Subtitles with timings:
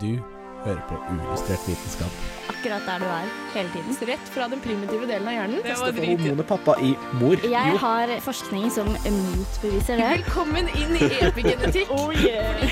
[0.00, 0.18] Du
[0.64, 2.12] hører på uillustrert vitenskap.
[2.48, 3.96] akkurat der du er hele tiden.
[4.08, 5.58] Rett fra den primitive delen av hjernen.
[5.66, 7.36] Teste for hormonet pappa i mor.
[7.44, 7.76] Jeg Jo.
[7.82, 10.06] har forskning som motbeviser det.
[10.14, 11.92] Velkommen inn i epigenetikk.
[11.92, 12.64] Oh yeah!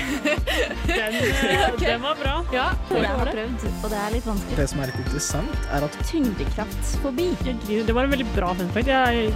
[0.89, 1.19] Den,
[1.75, 1.85] okay.
[1.85, 2.33] Den var bra.
[2.55, 4.57] Ja, jeg har prøvd, og det er litt vanskelig.
[4.57, 7.29] Det som er litt interessant, er at Tyngdekraftsfobi.
[7.43, 7.79] forbi.
[7.85, 8.87] Det var en veldig bra fun fact.
[8.87, 9.29] Jeg,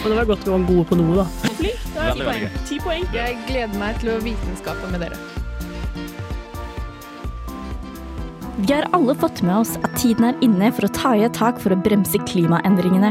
[0.00, 1.28] og det var godt vi var gode på noe, da.
[1.60, 1.76] Det
[2.08, 2.82] er ti poeng.
[2.88, 3.06] Poeng.
[3.14, 5.41] Jeg gleder meg til å vitenskape med dere.
[8.62, 11.34] Vi har alle fått med oss at tiden er inne for å ta i et
[11.34, 13.08] tak for å bremse klimaendringene.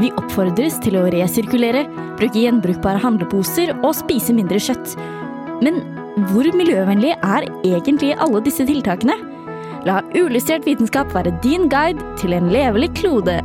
[0.00, 1.84] Vi oppfordres til å resirkulere,
[2.18, 4.96] bruke gjenbrukbare handleposer og spise mindre kjøtt.
[5.62, 5.78] Men
[6.32, 9.14] hvor miljøvennlig er egentlig alle disse tiltakene?
[9.86, 13.38] La ulystert vitenskap være din guide til en levelig klode.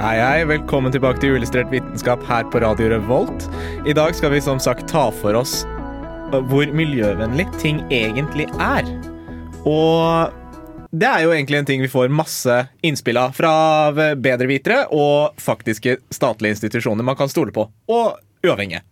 [0.00, 3.50] Hei, hei, velkommen tilbake til Uillustrert vitenskap her på Radio Revolt.
[3.84, 5.66] I dag skal vi som sagt ta for oss
[6.30, 8.88] hvor miljøvennlig ting egentlig er.
[9.66, 10.32] Og
[10.96, 13.52] det er jo egentlig en ting vi får masse innspill av fra
[13.92, 18.82] bedrevitere og faktiske statlige institusjoner man kan stole på, og uavhengige.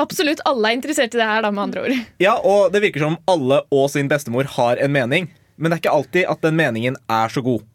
[0.00, 1.96] Absolutt alle er interessert i det her, da, med andre ord.
[2.22, 5.84] Ja, og det virker som alle og sin bestemor har en mening, men det er
[5.84, 7.66] ikke alltid at den meningen er så god.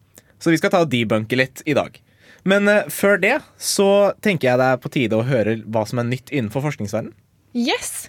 [0.41, 2.01] Så vi skal ta og debunke litt i dag.
[2.47, 6.01] Men eh, før det så tenker jeg det er på tide å høre hva som
[6.01, 7.15] er nytt innenfor forskningsverdenen.
[7.57, 8.07] Yes!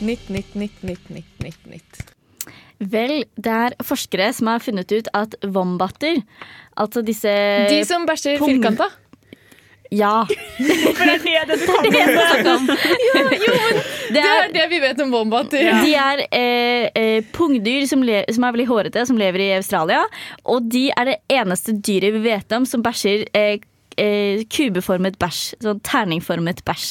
[0.00, 2.00] Nytt, nytt, nytt, nytt, nytt, nytt, nytt.
[2.80, 6.22] Vel, det er forskere som har funnet ut at vombatter,
[6.80, 7.32] altså disse
[7.68, 8.88] De som bæsjer firkanta.
[9.90, 10.22] Ja.
[10.96, 11.82] For det er det du kan.
[11.84, 12.68] Det er det jeg snakker om.
[14.10, 15.82] Det er, det vi vet om wombatter.
[15.84, 20.04] de er eh, eh, pungdyr som, som er veldig hårete, som lever i Australia.
[20.46, 23.58] Og de er det eneste dyret vi vet om som bæsjer eh,
[24.00, 25.42] eh, kubeformet bæsj.
[25.64, 26.88] Sånn terningformet bæsj.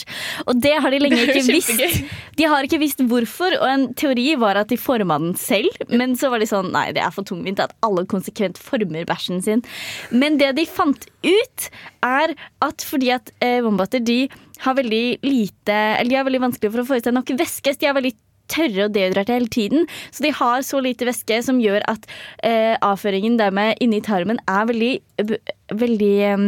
[0.48, 2.04] Og det har de lenge ikke visst.
[2.40, 5.74] De har ikke visst hvorfor, og en teori var at de forma den selv.
[5.90, 9.44] Men så var de sånn nei, det er for tungvint at alle konsekvent former bæsjen
[9.46, 9.66] sin.
[10.14, 11.70] Men det de fant ut,
[12.06, 14.22] er at fordi at eh, vombatter de
[14.64, 17.76] har veldig lite Eller de har veldig vanskelig for å få i seg nok væske.
[17.80, 18.16] De er veldig
[18.50, 19.86] tørre og dehydrerte hele tiden.
[20.12, 22.08] Så de har så lite væske som gjør at
[22.44, 24.94] eh, avføringen dermed inni tarmen er veldig
[25.80, 26.44] Veldig eh,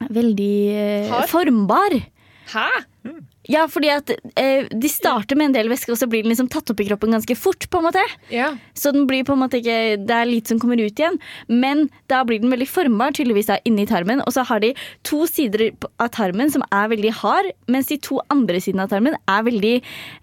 [0.00, 1.30] Veldig eh, Hard?
[1.32, 2.00] formbar.
[2.52, 2.68] Hæ?
[3.46, 6.48] Ja, fordi at eh, de starter med en del væske, og så blir den liksom
[6.50, 7.68] tatt opp i kroppen ganske fort.
[7.70, 8.56] på en måte Ja.
[8.74, 11.18] Så den blir på en måte ikke Det er lite som kommer ut igjen.
[11.48, 14.22] Men da blir den veldig formbar, tydeligvis da inni tarmen.
[14.26, 14.74] Og så har de
[15.04, 19.14] to sider av tarmen som er veldig hard, mens de to andre sidene av tarmen
[19.14, 19.76] er veldig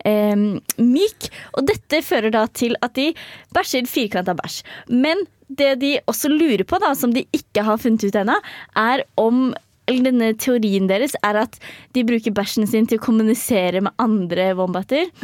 [0.06, 0.36] eh,
[0.84, 1.30] myk.
[1.56, 3.14] Og dette fører da til at de
[3.56, 4.64] bæsjer firkanta bæsj.
[4.92, 5.24] Men
[5.60, 8.40] det de også lurer på, da, som de ikke har funnet ut ennå,
[8.80, 9.52] er om
[9.90, 11.58] eller denne teorien deres er at
[11.96, 15.10] de bruker bæsjen sin til å kommunisere med andre wombater.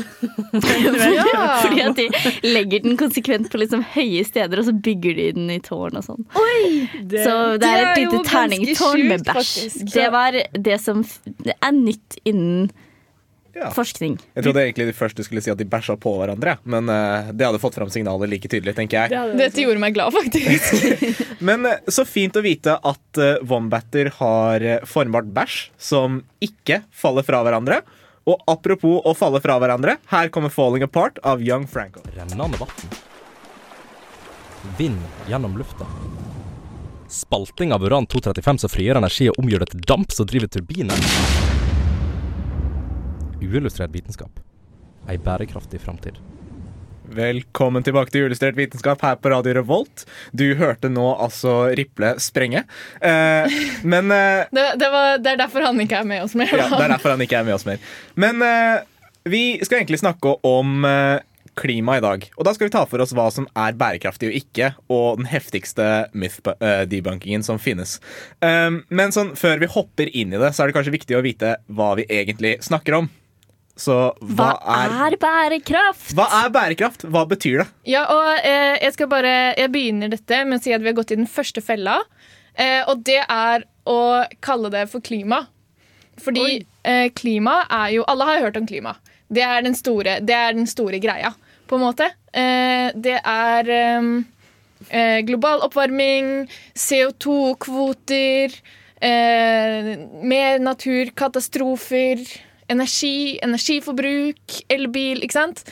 [1.09, 1.59] Ja.
[1.63, 2.07] Fordi at de
[2.47, 6.05] legger den konsekvent på liksom høye steder, og så bygger de den i tårn og
[6.05, 6.25] sånn.
[6.33, 9.53] Så det er et lite terningtårn med bæsj.
[9.93, 10.37] Det var
[10.67, 11.03] det som
[11.55, 12.69] er nytt innen
[13.59, 13.69] Ja.
[13.75, 14.15] forskning.
[14.37, 17.47] Jeg trodde egentlig de første skulle si at de bæsja på hverandre, men eh, det
[17.47, 19.11] hadde fått fram signalet like tydelig, tenker jeg.
[19.11, 21.27] det hadde Dette gjorde meg glad, faktisk.
[21.49, 26.83] Men eh, så fint å vite at uh, wombatter har eh, formbart bæsj som ikke
[26.91, 27.81] faller fra hverandre.
[28.29, 32.03] Og apropos å falle fra hverandre, her kommer 'Falling Apart' av Young Franco.
[32.15, 32.75] Rennende vann.
[34.77, 35.87] Vind gjennom lufta.
[37.09, 41.58] Spalting av uran-235 som frigjør energi og omgjør det til damp som driver turbiner.
[43.41, 44.39] Uillustrert vitenskap.
[45.09, 46.19] Ei bærekraftig framtid.
[47.09, 50.03] Velkommen tilbake til Julestrert vitenskap her på Radio Revolt.
[50.35, 52.65] Du hørte nå altså Riple sprenge.
[53.01, 56.51] Eh, men eh, Det, det, var, det er derfor han ikke er med oss mer.
[56.53, 57.81] ja, Det er derfor han ikke er med oss mer.
[58.19, 58.83] Men eh,
[59.29, 61.23] vi skal egentlig snakke om eh,
[61.59, 62.27] klima i dag.
[62.37, 65.29] Og da skal vi ta for oss hva som er bærekraftig og ikke, og den
[65.31, 67.97] heftigste myth-debunkingen som finnes.
[68.39, 71.23] Um, men sånn, før vi hopper inn i det, så er det kanskje viktig å
[71.25, 73.09] vite hva vi egentlig snakker om.
[73.79, 76.11] Så Hva er bærekraft?
[76.17, 77.05] hva er bærekraft?
[77.07, 77.67] Hva betyr det?
[77.87, 80.97] Ja, og eh, jeg skal bare Jeg begynner dette med å si at vi har
[80.97, 82.01] gått i den første fella.
[82.59, 83.99] Eh, og det er å
[84.43, 85.45] kalle det for klima.
[86.19, 88.97] Fordi eh, klima er jo Alle har hørt om klima.
[89.31, 91.31] Det er den store, det er den store greia,
[91.69, 92.09] på en måte.
[92.33, 94.07] Eh, det er eh,
[94.89, 98.55] eh, global oppvarming, CO2-kvoter,
[99.05, 99.91] eh,
[100.25, 102.25] mer naturkatastrofer,
[102.69, 105.63] energi, energiforbruk, elbil, ikke sant?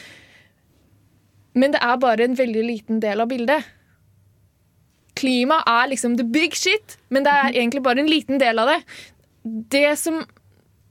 [1.57, 3.65] Men det er bare en veldig liten del av bildet.
[5.17, 8.73] Klima er liksom the big shit, men det er egentlig bare en liten del av
[8.73, 8.81] det.
[9.73, 10.25] det som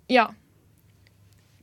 [0.09, 0.29] Ja.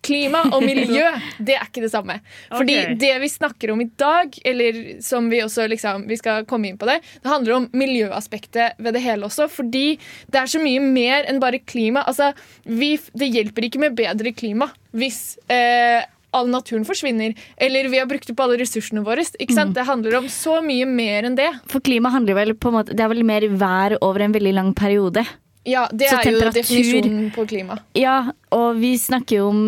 [0.04, 1.06] Klima og miljø,
[1.40, 2.20] det er ikke det samme.
[2.52, 2.98] Fordi okay.
[3.00, 6.80] det vi snakker om i dag, eller som vi også liksom, vi skal komme inn
[6.80, 9.50] på det, det handler om miljøaspektet ved det hele også.
[9.52, 9.86] Fordi
[10.32, 12.06] det er så mye mer enn bare klima.
[12.10, 12.34] Altså,
[12.68, 16.04] vi, det hjelper ikke med bedre klima hvis eh,
[16.34, 19.26] all naturen forsvinner, eller vi har brukt opp alle ressursene våre.
[19.42, 19.76] Ikke sant?
[19.78, 21.50] Det handler om så mye mer enn det.
[21.72, 24.54] For klima handler vel på en måte Det er vel mer vær over en veldig
[24.58, 25.26] lang periode.
[25.66, 27.78] Ja, Det er jo definisjonen på klima.
[27.96, 29.62] Ja, og vi snakker jo om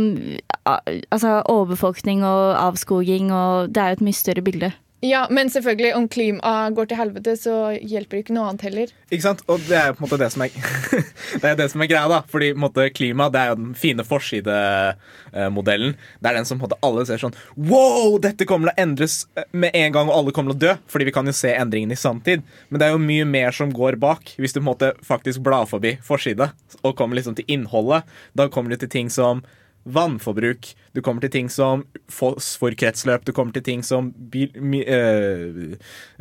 [0.66, 4.72] altså, overbefolkning og avskoging, og det er jo et mye større bilde.
[5.06, 8.94] Ja, Men selvfølgelig, om klima går til helvete, så hjelper det ikke noe annet heller.
[9.12, 9.44] Ikke sant?
[9.52, 10.56] Og det er jo på en måte det som er
[11.42, 12.22] Det er det som er greia, da.
[12.32, 15.94] Fordi måte, klima det er jo den fine forsidemodellen.
[15.94, 18.86] Det er den som på en måte alle ser sånn Wow, dette kommer til å
[18.88, 20.74] endres eh, med en gang, og alle kommer til å dø.
[20.90, 22.46] Fordi vi kan jo se endringene i sanntid.
[22.72, 24.34] Men det er jo mye mer som går bak.
[24.42, 26.50] Hvis du på en måte faktisk blar forbi forside
[26.82, 29.46] og kommer liksom til innholdet, da kommer du til ting som
[29.86, 35.76] vannforbruk, du kommer til ting som fosforkretsløp, du kommer til ting som bi mi, eh,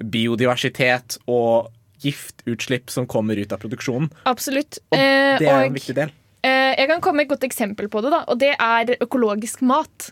[0.05, 1.71] biodiversitet og
[2.05, 4.11] giftutslipp som kommer ut av produksjonen.
[4.29, 4.79] Absolutt.
[4.93, 6.11] Og Eh, det er og, en viktig del.
[6.45, 9.63] eh, jeg kan komme med et godt eksempel på det, da, og det er økologisk
[9.63, 10.11] mat.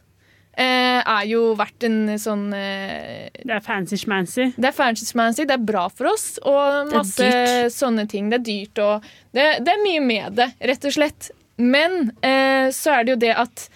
[0.54, 4.50] Eh, er jo vært en sånn eh, Det er fancy-schmancy.
[4.56, 7.72] Det er fancy-smancy, det er bra for oss, og Det er masse dyrt.
[7.72, 8.28] sånne ting.
[8.28, 11.31] Det er dyrt, og det, det er mye med det, rett og slett.
[11.56, 13.69] Men eh, så er det jo det at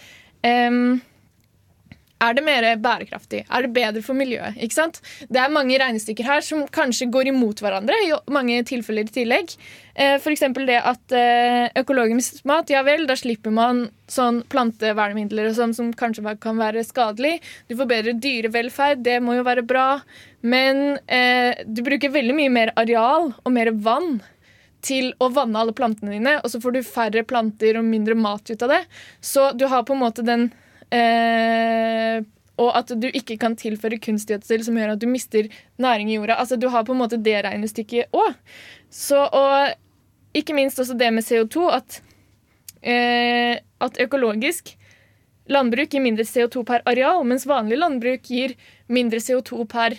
[0.47, 1.01] um,
[2.23, 3.43] Er det mer bærekraftig?
[3.45, 4.57] Er det bedre for miljøet?
[4.57, 5.03] Ikke sant?
[5.29, 9.53] Det er mange regnestykker her som kanskje går imot hverandre i mange tilfeller i tillegg.
[9.93, 15.59] Eh, eksempel det at eh, økologisk mat, ja vel, da slipper man sånn plantevernmidler og
[15.59, 17.43] sånn som kanskje kan være skadelig.
[17.69, 20.01] Du får bedre dyrevelferd, det må jo være bra.
[20.41, 24.23] Men eh, du bruker veldig mye mer areal og mer vann
[24.87, 28.47] til å vanne alle plantene dine, og så får du færre planter og mindre mat
[28.51, 28.83] ut av det.
[29.21, 30.49] Så du har på en måte den
[30.95, 32.23] eh,
[32.57, 35.51] Og at du ikke kan tilføre kunstgjødsel som gjør at du mister
[35.83, 36.39] næring i jorda.
[36.41, 38.39] Altså Du har på en måte det regnestykket òg.
[39.27, 42.01] Og ikke minst også det med CO2, at,
[42.81, 44.73] eh, at økologisk
[45.53, 48.57] landbruk gir mindre CO2 per areal, mens vanlig landbruk gir
[48.89, 49.97] mindre CO2 per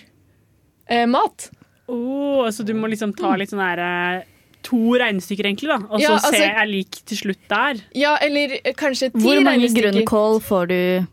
[0.90, 1.50] eh, mat.
[1.88, 4.26] Oh, så du må liksom ta litt sånn her eh,
[4.68, 5.78] To regnestykker, egentlig, da.
[5.88, 7.82] Og så Ja, altså- se er lik til slutt der.
[7.96, 11.08] Ja, eller eh, kanskje ti Hvor mange grønnkål får du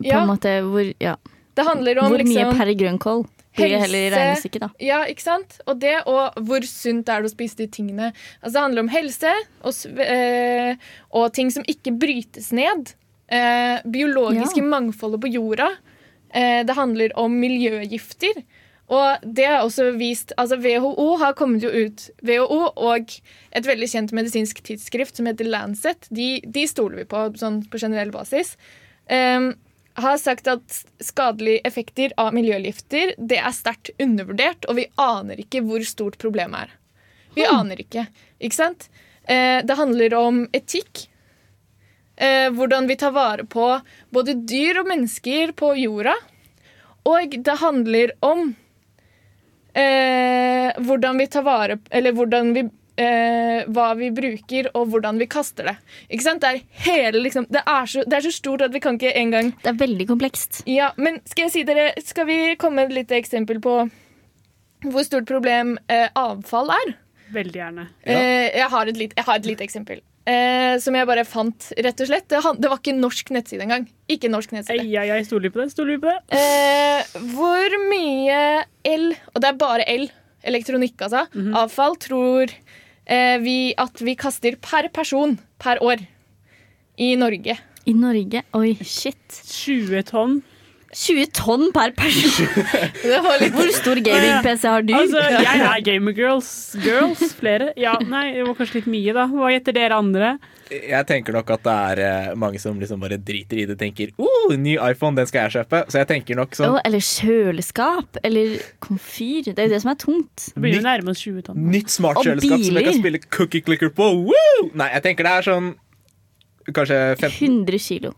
[0.00, 0.22] på Ja.
[0.22, 1.16] en måte hvor, ja.
[1.56, 1.64] Det
[2.02, 3.26] om hvor mye liksom per grønnkål
[3.56, 4.68] blir det heller regnestykket, da.
[4.80, 5.58] Ja, ikke sant?
[5.66, 8.12] Og det, og hvor sunt er det å spise de tingene.
[8.42, 9.32] Altså, det handler om helse
[9.64, 10.74] og, eh,
[11.12, 12.94] og ting som ikke brytes ned.
[13.28, 14.62] Eh, biologiske Ja.
[14.62, 15.68] mangfoldet på jorda.
[16.32, 18.44] Eh, det handler om miljøgifter.
[18.90, 23.12] Og det har også vist altså WHO har kommet jo ut WHO og
[23.54, 27.78] et veldig kjent medisinsk tidsskrift som heter Lancet, de, de stoler vi på sånn på
[27.78, 28.56] generell basis.
[29.06, 29.52] Um,
[30.00, 35.62] har sagt at skadelige effekter av miljøgifter det er sterkt undervurdert, og vi aner ikke
[35.66, 36.74] hvor stort problemet er.
[37.36, 38.08] Vi aner ikke,
[38.42, 38.88] ikke sant?
[39.22, 41.04] Uh, det handler om etikk.
[42.18, 43.68] Uh, hvordan vi tar vare på
[44.10, 46.16] både dyr og mennesker på jorda.
[47.06, 48.50] Og det handler om
[49.74, 52.64] eh, hvordan vi tar vare Eller hvordan vi
[53.00, 55.76] eh, hva vi bruker, og hvordan vi kaster det.
[56.10, 56.42] Ikke sant?
[56.42, 59.14] Det er, hele, liksom, det, er så, det er så stort at vi kan ikke
[59.16, 60.62] engang Det er veldig komplekst.
[60.68, 63.82] ja, men skal jeg si dere, skal vi komme med et lite eksempel på
[64.80, 66.94] hvor stort problem eh, avfall er?
[67.34, 67.88] Veldig gjerne.
[68.02, 70.00] Eh, et lit, jeg har et lite eksempel.
[70.28, 72.26] Eh, som jeg bare fant, rett og slett.
[72.28, 73.86] Det, han- det var ikke norsk nettside engang.
[74.08, 74.80] Ikke norsk nettside.
[74.84, 75.70] Ei, ei, ei, stoler vi på det?
[75.72, 76.20] Stoler vi på det?
[76.36, 80.10] Eh, hvor mye el, og det er bare el,
[80.44, 81.24] elektronikk altså,
[81.56, 82.52] avfall, tror
[83.06, 86.04] eh, vi at vi kaster per person per år
[87.00, 87.56] i Norge?
[87.88, 89.16] I Norge Oi, shit.
[89.48, 90.42] 20 tonn.
[90.90, 92.48] 20 tonn per person!
[93.04, 94.94] Det var litt Hvor stor gaming-PC har du?
[94.98, 96.48] Altså, jeg er gamer girls.
[96.82, 97.68] Girls, flere.
[97.78, 99.28] Ja, nei, det var kanskje litt mye, da.
[99.30, 100.32] Hva gjetter dere andre?
[100.70, 104.10] Jeg tenker nok at det er eh, mange som liksom bare driter i det tenker
[104.22, 105.84] oh, ny iPhone, den skal jeg kjøpe.
[105.90, 108.18] Så jeg tenker nok sånn oh, eller kjøleskap.
[108.26, 109.52] Eller komfyr.
[109.52, 110.48] Det er jo det som er tungt.
[110.50, 111.68] Det begynner å nærme oss 20 tonn.
[111.70, 114.10] Nytt smart kjøleskap som jeg kan spille cookie clicker på.
[114.26, 114.66] Woo!
[114.74, 115.70] Nei, jeg tenker det er sånn
[116.70, 117.30] Kanskje 15
[117.64, 118.12] 100 kilo.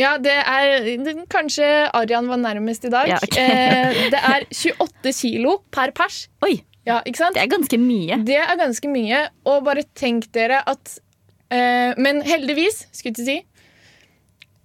[0.00, 0.86] Ja, det er
[1.30, 3.08] Kanskje Arian var nærmest i dag.
[3.08, 3.44] Ja, okay.
[3.46, 6.26] eh, det er 28 kilo per pers.
[6.44, 8.18] Oi, Ja, det er ganske mye.
[8.26, 9.24] Det er ganske mye.
[9.48, 10.98] Og bare tenk dere at
[11.48, 13.38] eh, Men heldigvis, skulle jeg si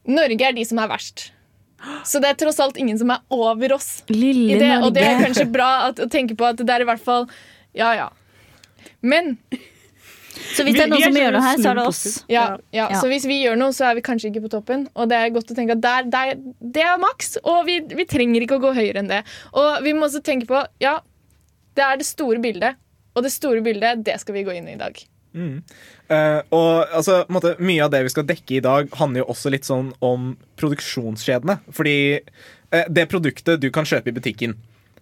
[0.10, 1.30] Norge er de som er verst.
[2.04, 4.72] Så det er tross alt ingen som er over oss i Lille det.
[4.84, 7.30] Og det er kanskje bra at, å tenke på at det er i hvert fall
[7.78, 8.10] Ja, ja.
[9.00, 9.38] Men
[10.56, 12.04] Så hvis det er noen som gjør noe her, så er det oss.
[12.32, 12.88] Ja, ja.
[12.90, 13.00] Ja.
[13.02, 14.88] Så hvis vi gjør noe, så er vi kanskje ikke på toppen.
[14.96, 18.08] Og det er godt å tenke at der, der, det er maks, og vi, vi
[18.10, 19.22] trenger ikke å gå høyere enn det.
[19.54, 20.98] Og vi må også tenke på ja,
[21.78, 22.80] det er det store bildet.
[23.18, 25.00] Og det store bildet, det skal vi gå inn i i dag.
[26.10, 29.52] Eh, og altså, måte, Mye av det vi skal dekke i dag, handler jo også
[29.54, 31.60] litt sånn om produksjonskjedene.
[31.76, 34.58] Fordi uh, det produktet du kan kjøpe i butikken,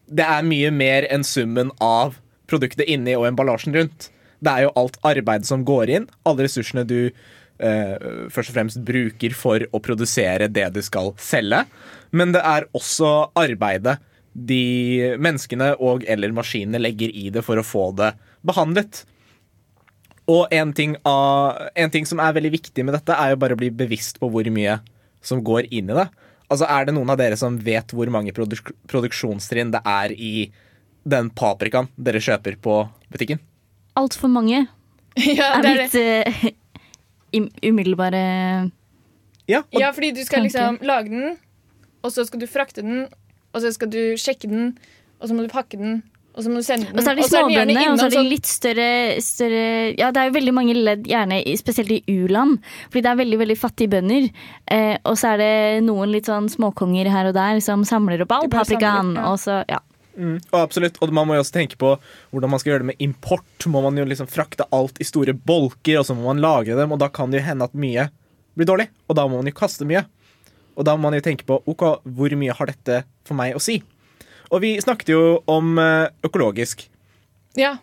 [0.08, 4.10] det er mye mer enn summen av produktet inni og emballasjen rundt.
[4.44, 7.96] Det er jo alt arbeidet som går inn, alle ressursene du eh,
[8.34, 11.63] først og fremst bruker for å produsere det du skal selge.
[12.15, 13.98] Men det er også arbeidet
[14.38, 18.12] de menneskene og eller maskinene legger i det for å få det
[18.46, 19.01] behandlet.
[20.27, 23.56] Og en ting, av, en ting som er veldig viktig med dette, er jo bare
[23.56, 24.77] å bli bevisst på hvor mye
[25.24, 26.08] som går inn i det.
[26.48, 30.50] Altså, Er det noen av dere som vet hvor mange produksjonstrinn det er i
[31.08, 33.39] den paprikaen dere kjøper på butikken?
[33.98, 34.66] Altfor mange
[35.39, 38.24] Ja, det er er mitt uh, umiddelbare
[39.48, 41.38] Ja, og, Ja, fordi du skal liksom lage den,
[42.04, 43.08] og så skal du frakte den,
[43.54, 44.77] og så skal du sjekke den,
[45.20, 46.01] og så må du pakke den,
[46.38, 47.00] og så må du sende den.
[47.00, 48.89] Og så er de den småbøndene, og så er de litt større,
[49.25, 49.63] større
[49.98, 52.60] Ja, det er jo veldig mange ledd, gjerne spesielt i u-land,
[52.92, 54.27] fordi det er veldig veldig fattige bønder.
[54.70, 55.54] Eh, og så er det
[55.88, 59.16] noen litt sånn småkonger her og der som samler opp all paprikaen.
[59.18, 59.32] ja.
[59.32, 59.82] Og så, ja.
[60.17, 60.97] Mm, og absolutt.
[61.01, 61.93] Og man må jo også tenke på
[62.31, 63.67] hvordan man skal gjøre det med import.
[63.71, 66.93] Må man jo liksom frakte alt i store bolker, og så må man lagre dem,
[66.93, 68.09] og da kan det jo hende at mye
[68.57, 68.89] blir dårlig.
[69.07, 70.03] Og da må man jo kaste mye.
[70.77, 71.86] Og da må man jo tenke på ok,
[72.17, 73.79] hvor mye har dette for meg å si.
[74.53, 75.21] Og vi snakket jo
[75.51, 76.86] om eh, økologisk.
[77.59, 77.75] Ja.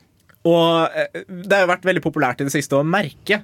[0.47, 3.43] Og eh, det har jo vært veldig populært i det siste å merke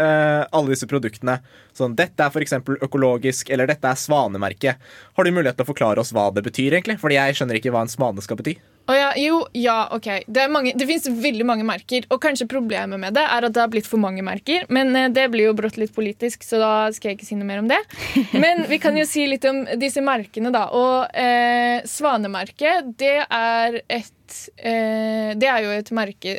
[0.00, 1.38] eh, alle disse produktene.
[1.76, 2.58] Sånn, dette er f.eks.
[2.84, 4.76] økologisk, eller dette er svanemerke.
[5.16, 6.98] Har du mulighet til å forklare oss hva det betyr, egentlig?
[7.02, 8.58] Fordi jeg skjønner ikke hva en svane skal bety.
[8.90, 10.06] Oh ja, jo, ja, ok.
[10.26, 13.54] Det, er mange, det fins veldig mange merker, og kanskje problemet med det er at
[13.54, 14.66] det har blitt for mange merker.
[14.74, 17.48] Men eh, det blir jo brått litt politisk, så da skal jeg ikke si noe
[17.48, 17.78] mer om det.
[18.44, 20.66] Men vi kan jo si litt om disse merkene, da.
[20.74, 24.10] Og eh, svanemerket, det er et
[24.56, 26.36] eh, Det er jo et merke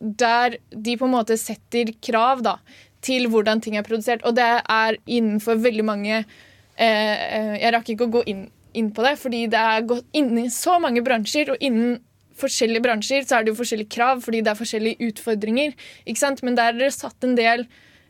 [0.00, 2.56] der de på en måte setter krav da,
[3.04, 4.24] til hvordan ting er produsert.
[4.24, 8.90] Og det er innenfor veldig mange eh, eh, Jeg rakk ikke å gå inn, inn
[8.96, 12.00] på det, fordi det er gått inn i så mange bransjer, og innen
[12.40, 15.76] forskjellige bransjer så er det jo forskjellige krav, fordi det er forskjellige utfordringer.
[16.06, 16.42] ikke sant?
[16.46, 17.66] Men der er det satt en del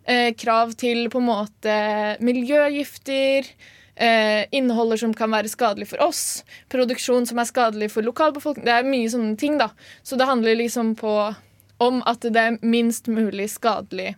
[0.06, 1.76] eh, krav til på en måte
[2.23, 3.50] miljøgifter.
[4.00, 6.40] Eh, innholder som kan være skadelig for oss,
[6.73, 8.64] produksjon som er skadelig for lokalbefolkningen.
[8.64, 9.66] Det er mye sånne ting, da.
[10.00, 11.12] Så det handler liksom på
[11.80, 14.14] om at det er minst mulig skadelig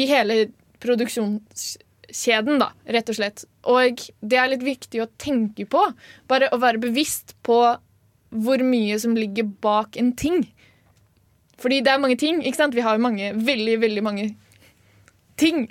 [0.00, 0.46] i hele
[0.80, 3.44] produksjonskjeden, da, rett og slett.
[3.68, 5.82] Og det er litt viktig å tenke på.
[6.30, 7.60] Bare å være bevisst på
[8.30, 10.44] hvor mye som ligger bak en ting.
[11.60, 12.40] Fordi det er mange ting.
[12.40, 12.76] ikke sant?
[12.76, 14.30] Vi har mange, veldig, veldig mange
[15.40, 15.64] ting.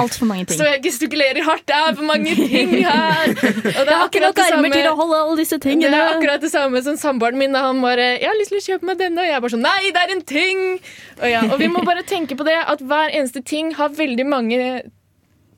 [0.00, 0.58] Altfor mange ting.
[0.60, 1.64] Så jeg gestikulerer hardt.
[1.68, 3.32] Det er for mange ting her!
[3.32, 6.50] Og det ikke nok det samme- til å holde alle disse det er akkurat det
[6.52, 7.52] samme som samboeren min.
[7.52, 9.54] da Han bare 'Jeg har lyst til å kjøpe meg denne.' Og jeg er bare
[9.56, 10.80] sånn 'Nei, det er en ting!'
[11.22, 14.26] Og, ja, og vi må bare tenke på det at hver eneste ting har veldig
[14.26, 14.82] mange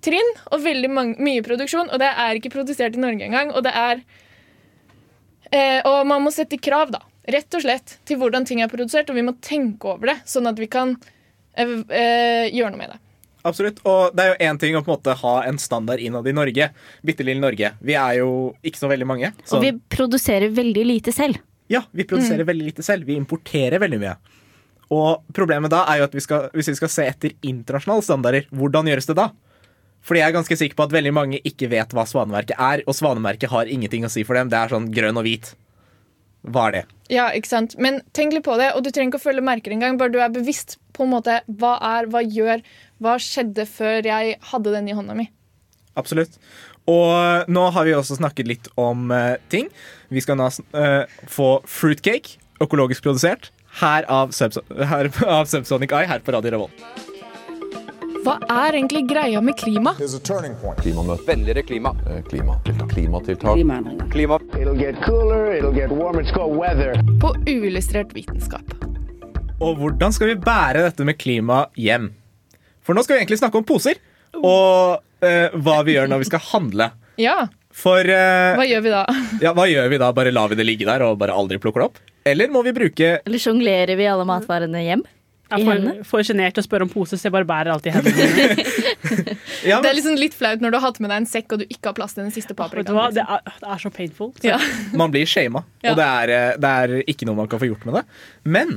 [0.03, 1.91] trinn og veldig mange, mye produksjon.
[1.91, 3.53] Og det er ikke produsert i Norge engang.
[3.55, 4.03] Og det er
[5.53, 7.01] eh, Og man må sette krav, da.
[7.27, 10.47] Rett og slett til hvordan ting er produsert, og vi må tenke over det, sånn
[10.47, 10.97] at vi kan
[11.57, 13.01] eh, eh, gjøre noe med det.
[13.47, 13.79] Absolutt.
[13.87, 16.35] Og det er jo én ting å på en måte ha en standard innad i
[16.35, 16.69] Norge.
[17.07, 17.73] Bitte lille Norge.
[17.81, 18.31] Vi er jo
[18.67, 19.31] ikke så veldig mange.
[19.45, 21.39] Så, Og vi produserer veldig lite selv.
[21.71, 22.51] ja, vi produserer Mm.
[22.51, 23.07] veldig lite selv.
[23.07, 24.17] Vi importerer veldig mye.
[24.91, 28.45] Og problemet da er jo at vi skal, hvis vi skal se etter internasjonale standarder,
[28.55, 29.31] hvordan gjøres det da?
[30.07, 32.95] Fordi jeg er ganske sikker på at veldig mange ikke vet hva Svanemerket er, og
[32.95, 34.49] Svanemerket har ingenting å si for dem.
[34.49, 35.55] Det er sånn grønn og hvit.
[36.47, 36.85] Hva er det?
[37.11, 37.75] Ja, ikke sant?
[37.83, 39.99] Men tenk litt på det, og du trenger ikke å følge merker engang.
[39.99, 42.63] Bare du er bevisst på en måte hva er, hva gjør,
[43.03, 45.29] hva skjedde før jeg hadde den i hånda mi.
[45.97, 46.39] Absolutt.
[46.87, 49.69] Og nå har vi også snakket litt om uh, ting.
[50.13, 53.51] Vi skal nå uh, få fruitcake, økologisk produsert,
[53.83, 54.33] her av,
[54.93, 56.87] her av Subsonic Eye her på Radio Revolt.
[58.27, 59.93] Hva er egentlig greia med klima?
[60.01, 61.23] Klimamøte.
[61.29, 61.93] Vennligere klima.
[62.11, 62.91] Eh, Klimatiltak.
[62.91, 63.55] Klimatiltak.
[64.11, 64.41] Klima.
[64.59, 66.99] It'll get cooler, it'll get warmer, it's called weather.
[67.23, 68.75] På uillustrert vitenskap.
[69.63, 72.11] Og hvordan skal vi bære dette med klima hjem?
[72.87, 73.99] For nå skal vi egentlig snakke om poser,
[74.37, 76.93] og uh, hva vi gjør når vi skal handle.
[77.17, 79.03] Ja, For uh, hva gjør vi da?
[79.47, 80.11] ja, hva gjør vi da?
[80.13, 82.01] Bare lar vi det ligge der og bare aldri plukker det opp?
[82.29, 85.05] Eller må vi bruke Eller sjonglerer vi alle matvarene hjem?
[85.47, 85.95] Jeg er hendene?
[86.03, 88.27] for, for sjenert til å spørre om pose, så jeg bare bærer alltid hendene
[89.71, 89.87] ja, men...
[89.87, 91.65] Det er liksom litt flaut når du har hatt med deg en sekk og du
[91.71, 92.99] ikke har plass til den siste paprikaen.
[92.99, 93.17] Liksom.
[93.17, 94.35] Det er, det er så painful.
[94.37, 94.51] Så.
[94.51, 94.59] Ja.
[94.99, 97.89] Man blir shama, og det er, eh, det er ikke noe man kan få gjort
[97.89, 98.05] med det.
[98.59, 98.77] Men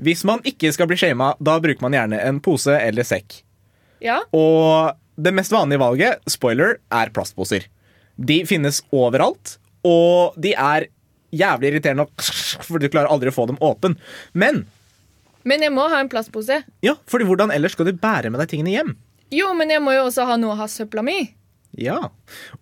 [0.00, 3.42] Hvis man ikke skal bli shama, da bruker man gjerne en pose eller sekk.
[4.00, 4.20] Ja.
[4.32, 7.66] Og det mest vanlige valget, spoiler, er plastposer.
[8.16, 10.86] De finnes overalt, og de er
[11.36, 12.06] jævlig irriterende,
[12.66, 13.98] for du klarer aldri å få dem åpen.
[14.32, 14.64] Men
[15.44, 16.62] Men jeg må ha en plastpose.
[16.84, 18.96] ja, fordi hvordan ellers skal du bære med deg tingene hjem?
[19.32, 21.30] Jo, men jeg må jo også ha noe å ha søpla mi.
[21.78, 22.10] Ja.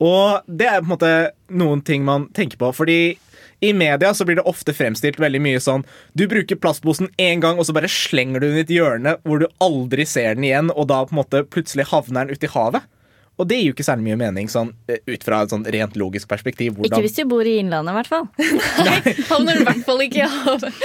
[0.04, 1.12] Og det er på en måte
[1.48, 3.16] noen ting man tenker på, fordi
[3.60, 5.82] i media så blir det ofte fremstilt veldig mye sånn
[6.14, 9.42] Du bruker plastposen én gang, og så bare slenger du den i et hjørne hvor
[9.42, 12.52] du aldri ser den igjen, og da på en måte plutselig havner den ute i
[12.54, 12.86] havet.
[13.38, 15.98] Og det gir jo ikke særlig mye mening sånn, eh, ut fra et sånn rent
[15.98, 16.78] logisk perspektiv.
[16.82, 18.26] Ikke hvis du bor i Innlandet, i hvert fall.
[18.88, 20.80] Nei, Havner du i hvert fall ikke i havet.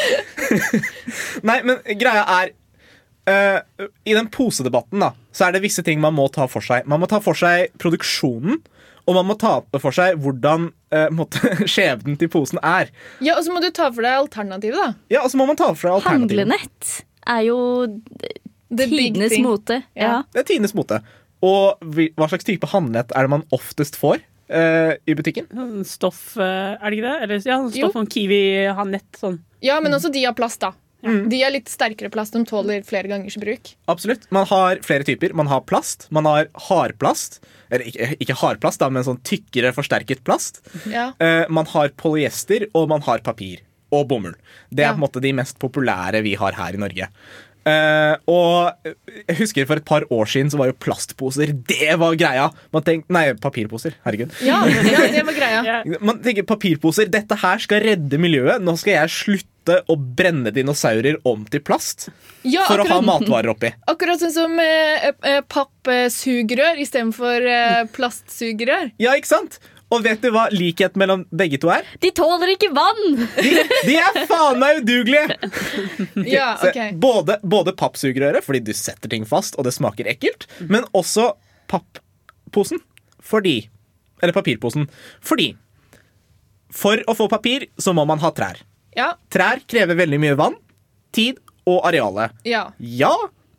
[1.49, 2.53] Nei, men greia er
[3.29, 6.85] uh, I den posedebatten da Så er det visse ting man må ta for seg.
[6.89, 8.61] Man må ta for seg produksjonen,
[9.07, 11.41] og man må ta for seg hvordan eh, måtte,
[11.73, 12.91] skjebnen til posen er.
[13.23, 14.93] Ja, Og så må du ta for deg alternativet, da.
[15.13, 16.45] Ja, og så må man ta for seg alternativet.
[16.45, 16.93] Handlenett
[17.33, 17.57] er jo
[18.73, 19.81] tidenes mote.
[19.95, 20.03] Ja.
[20.03, 20.19] Ja.
[20.33, 21.01] Det er tidenes mote.
[21.43, 25.45] Og hva slags type handlenett er det man oftest får Uh, i butikken?
[25.55, 27.13] Sånn Stoff, uh, er det ikke det?
[27.25, 27.87] Eller, ja, sånn Jo.
[27.87, 28.39] stoff om Kiwi
[28.75, 29.07] har nett.
[29.17, 29.37] Sånn.
[29.63, 30.73] Ja, men også de har plast, da.
[31.03, 32.31] De er litt sterkere plast.
[32.33, 33.73] De tåler flere gangers bruk.
[33.91, 34.23] Absolutt.
[34.31, 35.33] Man har flere typer.
[35.35, 36.07] Man har plast.
[36.15, 37.41] Man har hardplast.
[37.73, 40.61] Eller ikke, ikke hardplast, da, men sånn tykkere, forsterket plast.
[40.87, 41.09] Ja.
[41.19, 43.59] Uh, man har polyester, og man har papir.
[43.93, 44.35] Og bomull.
[44.71, 44.93] Det er Ja.
[44.93, 47.09] på en måte de mest populære vi har her i Norge.
[47.63, 52.17] Eh, og jeg husker For et par år siden så var jo plastposer Det var
[52.19, 52.49] greia!
[52.75, 53.95] Man tenk, nei, papirposer.
[54.03, 54.33] Herregud.
[54.43, 55.63] Ja, ja, det var greia.
[55.69, 55.87] yeah.
[56.03, 58.63] Man tenker papirposer, Dette her skal redde miljøet.
[58.63, 62.09] Nå skal jeg slutte å brenne dinosaurer om til plast
[62.43, 63.71] Ja, for å ha matvarer oppi.
[63.93, 68.91] akkurat sånn som eh, eh, pappsugerør istedenfor eh, plastsugerør.
[68.99, 69.61] Ja, ikke sant?
[69.93, 71.85] Og vet du hva likhet mellom begge to er?
[72.01, 73.03] De tåler ikke vann!
[73.37, 73.51] De,
[73.85, 75.37] de er faen meg udugelige!
[76.33, 76.91] Ja, okay.
[76.93, 76.97] ok.
[77.03, 81.31] Både, både pappsugerøret, fordi du setter ting fast og det smaker ekkelt, men også
[81.71, 82.81] papposen.
[83.23, 83.69] Fordi
[84.23, 84.87] Eller papirposen.
[85.21, 85.51] Fordi
[86.73, 88.61] for å få papir så må man ha trær.
[88.97, 90.55] Ja, Trær krever veldig mye vann,
[91.13, 91.37] tid
[91.69, 92.29] og areale.
[92.47, 92.67] ja.
[92.79, 93.13] Ja,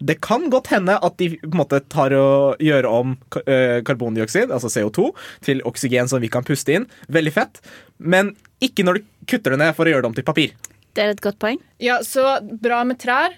[0.05, 4.53] det kan godt hende at de på en måte tar og gjør om øh, karbondioksid,
[4.53, 5.09] altså CO2,
[5.47, 6.87] til oksygen som vi kan puste inn.
[7.13, 7.63] Veldig fett.
[7.99, 10.55] Men ikke når du kutter det ned for å gjøre det om til papir.
[10.95, 11.59] Det er et godt poeng.
[11.83, 13.35] ja, så bra med trær.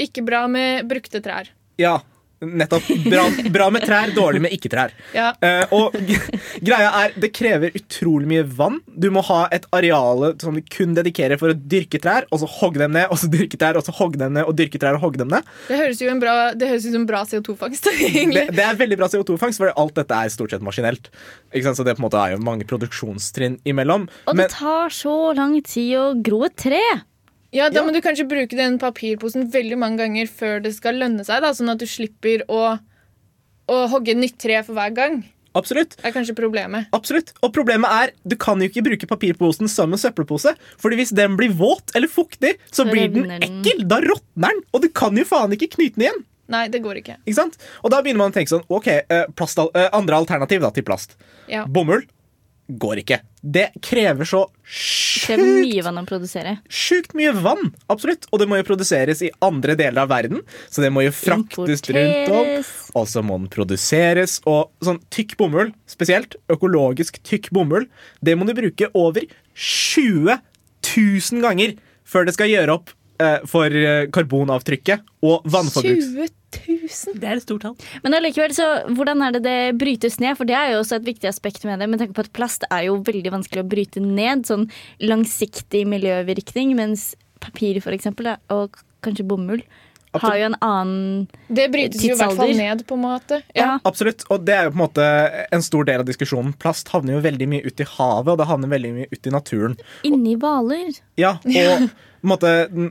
[0.00, 1.50] Ikke bra med brukte trær.
[1.80, 1.98] Ja,
[2.42, 2.88] nettopp.
[3.06, 4.94] Bra, bra med trær, dårlig med ikke-trær.
[5.16, 5.32] Ja.
[5.42, 5.96] Uh, og
[6.64, 8.80] greia er, det krever utrolig mye vann.
[8.86, 12.50] Du må ha et areale som du kun dedikerer for å dyrke trær, og så
[12.58, 14.98] hogge dem ned, og så dyrke trær, og så hogge dem ned, og dyrke trær,
[14.98, 15.46] og hogge dem ned.
[15.68, 17.90] Det høres jo en bra, det høres ut som bra CO2-fangst.
[18.32, 21.10] Det, det er veldig bra CO2-fangst, for alt dette er stort sett maskinelt.
[21.52, 21.78] Ikke sant?
[21.78, 24.06] Så det på en måte er jo mange produksjonstrinn imellom.
[24.26, 26.80] Og Men det tar så lang tid å gro et tre.
[27.52, 27.86] Ja, Da Ja.
[27.86, 31.50] må du kanskje bruke den papirposen veldig mange ganger før det skal lønne seg, da,
[31.52, 32.78] sånn at du slipper å,
[33.68, 35.24] å hogge nytt tre for hver gang.
[35.54, 35.98] absolutt.
[36.00, 36.86] Det er kanskje problemet.
[36.96, 37.34] Absolutt.
[37.42, 40.54] Og problemet er, du kan jo ikke bruke papirposen som en søppelpose.
[40.80, 43.28] Fordi hvis den blir våt eller fuktig, så Så blir den.
[43.38, 43.86] ekkel.
[43.86, 44.62] Da råtner den.
[44.72, 46.24] Og du kan jo faen ikke knyte den igjen.
[46.48, 47.16] Nei, det går ikke.
[47.26, 47.58] Ikke sant?
[47.84, 50.82] Og da begynner man å tenke sånn OK, eh, plast, eh, andre alternativ da til
[50.84, 51.16] plast.
[51.48, 51.66] Ja.
[51.66, 52.02] Bomull
[52.68, 53.18] går ikke.
[53.42, 56.54] Det krever så sjukt mye vann å produsere.
[56.70, 58.28] Sjukt mye vann, absolutt.
[58.30, 60.44] Og det må jo produseres i andre deler av verden.
[60.70, 62.52] Så det må jo fraktes rundt om.
[62.98, 64.38] Og så må den produseres.
[64.48, 67.88] Og sånn tykk bomull, spesielt økologisk tykk bomull,
[68.22, 71.76] det må du bruke over 20 000 ganger
[72.08, 72.94] før det skal gjøre opp
[73.50, 76.02] for eh, karbonavtrykket og vannforbruk.
[76.02, 77.18] 20 000?
[77.20, 77.76] Det er et stort tall.
[78.04, 80.36] Men allikevel, så hvordan er det det brytes ned?
[80.38, 81.88] For det er jo også et viktig aspekt med det.
[81.88, 84.46] Men tenk på at plast er jo veldig vanskelig å bryte ned.
[84.48, 84.68] Sånn
[85.02, 86.76] langsiktig miljøvirkning.
[86.78, 89.64] Mens papir, for eksempel, og kanskje bomull,
[90.20, 91.56] har jo en annen tidsalder.
[91.56, 93.40] Det brytes jo i hvert fall ned, på en måte.
[93.54, 93.62] Ja.
[93.62, 93.78] Ja.
[93.88, 95.06] Absolutt, og det er jo på en måte
[95.56, 96.52] en stor del av diskusjonen.
[96.60, 99.34] Plast havner jo veldig mye ut i havet, og det havner veldig mye ut i
[99.34, 99.76] naturen.
[100.08, 100.92] inni hvaler.
[101.20, 102.90] Ja, og på en måte, den,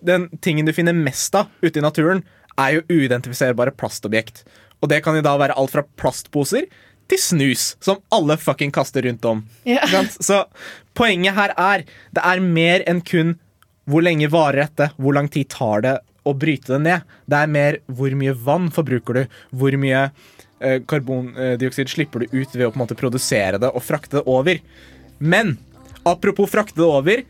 [0.00, 2.22] den tingen du finner mest av ute i naturen,
[2.60, 4.44] er jo uidentifiserbare plastobjekt.
[4.80, 6.68] Og det kan jo da være alt fra plastposer
[7.10, 9.42] til snus, som alle fucking kaster rundt om.
[9.66, 9.82] Ja.
[10.20, 10.44] Så
[10.94, 13.38] poenget her er det er mer enn kun
[13.90, 15.96] hvor lenge varer dette, hvor lang tid tar det
[16.30, 17.08] å bryte det ned.
[17.26, 20.04] Det er mer hvor mye vann forbruker du, hvor mye
[20.60, 24.26] eh, karbondioksid slipper du ut ved å på en måte produsere det og frakte det
[24.30, 24.60] over.
[25.18, 25.58] Men
[26.08, 27.22] apropos frakte det over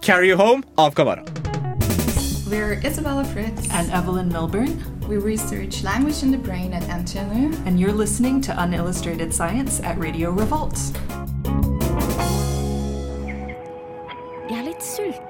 [0.00, 1.24] Carry You Home av Kavara.
[2.48, 3.66] We're Isabella Fritz.
[3.72, 7.54] and Evelyn Milburn, We research language in the brain at NTNU.
[7.66, 10.78] and you're listening to Unillustrated Science at Radio Revolt.
[14.48, 15.25] Jeg er litt sulten.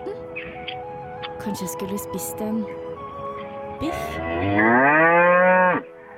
[1.47, 2.65] Kanskje jeg skulle spist en
[3.79, 4.03] biff?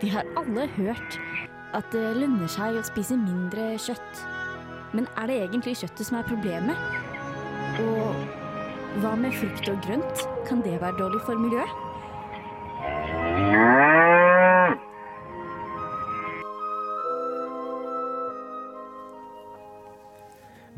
[0.01, 1.19] Vi har alle hørt
[1.77, 4.23] at det lønner seg å spise mindre kjøtt.
[4.97, 6.81] Men er det egentlig kjøttet som er problemet?
[7.85, 10.25] Og hva med frukt og grønt?
[10.49, 11.77] Kan det være dårlig for miljøet?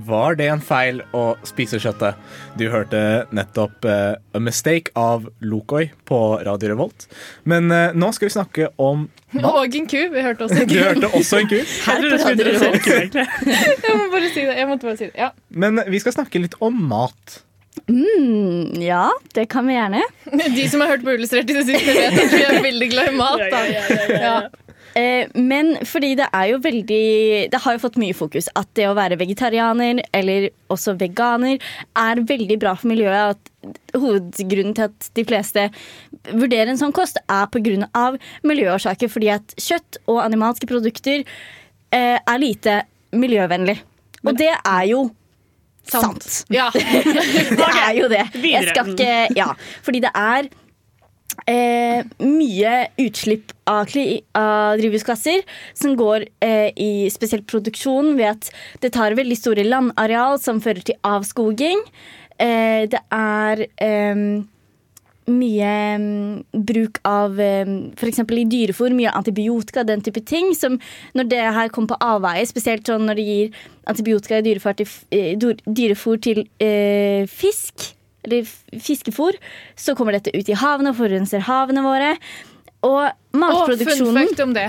[0.07, 2.19] Var det en feil å spise kjøttet?
[2.59, 3.01] Du hørte
[3.37, 7.07] nettopp uh, A Mistake av Lokoi på Radio Revolt.
[7.49, 9.09] Men uh, nå skal vi snakke om
[9.41, 9.99] Og en ku.
[10.11, 10.75] Vi hørte også en ku.
[10.75, 11.59] Du hørte også en ku.
[11.87, 12.89] Her på Radio Revolt.
[13.85, 14.57] Jeg må bare si det.
[14.57, 15.15] Jeg måtte bare si det.
[15.19, 15.31] Ja.
[15.51, 17.41] Men vi skal snakke litt om mat.
[17.87, 20.03] Mm, ja, det kan vi gjerne.
[20.57, 23.13] De som har hørt på Ullustrert i det siste, vet at vi er veldig glad
[23.13, 23.45] i mat.
[23.53, 23.63] Da.
[24.11, 24.35] Ja.
[24.45, 24.70] Eh,
[25.35, 27.05] men fordi det er jo veldig
[27.53, 31.61] Det har jo fått mye fokus at det å være vegetarianer eller også veganer
[31.99, 33.37] er veldig bra for miljøet.
[33.37, 35.67] At hovedgrunnen til at de fleste
[36.31, 38.07] vurderer en sånn kost, er pga.
[38.47, 39.11] miljøårsaker.
[39.13, 42.83] Fordi at kjøtt og animalske produkter eh, er lite
[43.13, 43.81] miljøvennlig.
[44.25, 45.09] Og det er jo
[45.91, 46.45] sant.
[46.53, 46.69] Ja.
[47.61, 48.25] Det er jo det.
[48.45, 50.51] Jeg skal ikke Ja, fordi det er
[51.49, 53.91] eh, mye utslipp av,
[54.39, 55.45] av drivhusgasser
[55.79, 58.51] som går eh, i spesielt produksjon ved at
[58.85, 61.85] det tar veldig store landareal som fører til avskoging.
[62.41, 64.25] Eh, det er eh,
[65.31, 68.23] mye mm, bruk av f.eks.
[68.25, 70.53] i dyrefôr, mye antibiotika, den type ting.
[70.57, 70.81] Som
[71.15, 74.93] når det her kommer på avveie, spesielt sånn når det gir antibiotika i dyrefôr til,
[75.15, 77.93] eh, dyrefôr til eh, fisk,
[78.27, 78.45] eller
[78.81, 79.37] fiskefôr,
[79.77, 82.15] så kommer dette ut i havene og forurenser havene våre.
[82.83, 84.69] Og Og fun matproduksjonen fact om det.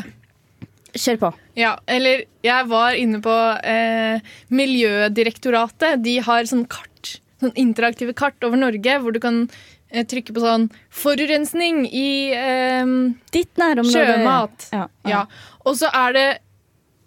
[0.92, 1.28] Kjør på.
[1.56, 3.32] Ja, eller jeg var inne på
[3.64, 4.20] eh,
[4.52, 6.02] Miljødirektoratet.
[6.04, 9.46] De har sånn kart, sånn interaktive kart over Norge hvor du kan
[9.92, 12.94] eh, trykke på sånn forurensning i eh,
[13.32, 14.18] Ditt nærområde.
[14.18, 14.68] sjømat.
[14.76, 15.26] Ja, Ja.
[15.66, 16.28] Og så er det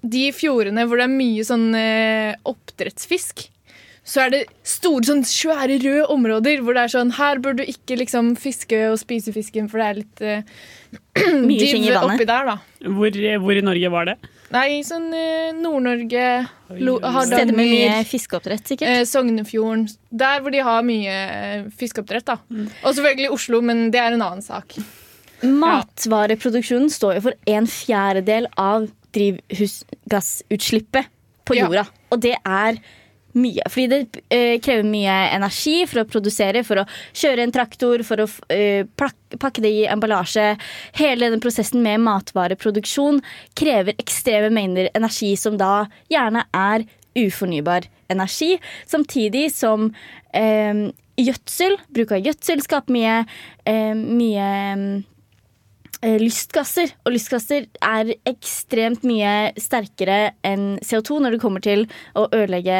[0.04, 3.46] de fjordene hvor det er mye sånn eh, oppdrettsfisk.
[4.04, 7.62] Så er det store, sånn svære røde områder hvor det er sånn Her bør du
[7.64, 10.42] ikke liksom fiske og spise fisken, for det er litt uh,
[11.48, 12.18] Mye ting i vannet.
[12.18, 12.56] oppi der, da.
[12.84, 14.16] Hvor, hvor i Norge var det?
[14.52, 16.26] Nei, sånn uh, Nord-Norge,
[16.68, 18.90] Steder med mye fiskeoppdrett, sikkert.
[18.92, 19.86] eh, Sognefjorden.
[20.12, 21.14] Der hvor de har mye
[21.64, 22.36] uh, fiskeoppdrett, da.
[22.52, 22.68] Mm.
[22.84, 24.76] Og selvfølgelig Oslo, men det er en annen sak.
[25.44, 28.86] Matvareproduksjonen står jo for en fjerdedel av
[29.16, 31.08] drivhusgassutslippet
[31.48, 31.66] på Ja.
[31.66, 31.86] jorda.
[32.12, 32.78] Og det er
[33.38, 33.64] mye.
[33.70, 38.24] Fordi det uh, krever mye energi for å produsere, for å kjøre en traktor, for
[38.24, 39.06] å uh,
[39.40, 40.54] pakke det i emballasje.
[40.98, 43.22] Hele denne prosessen med matvareproduksjon
[43.58, 46.86] krever ekstreme mengder energi, som da gjerne er
[47.18, 48.54] ufornybar energi.
[48.90, 50.84] Samtidig som uh,
[51.20, 53.18] gjødsel, bruk av gjødsel, skaper mye,
[53.94, 54.46] mye
[56.20, 56.92] lystgasser.
[57.04, 61.86] Og lystgasser er ekstremt mye sterkere enn CO2 når det kommer til
[62.18, 62.78] å ødelegge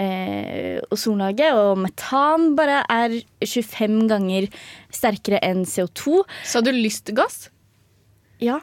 [0.00, 1.54] eh, ozonlaget.
[1.58, 4.50] Og metan bare er 25 ganger
[4.92, 6.22] sterkere enn CO2.
[6.48, 7.46] Sa du lystgass?
[8.42, 8.58] Ja.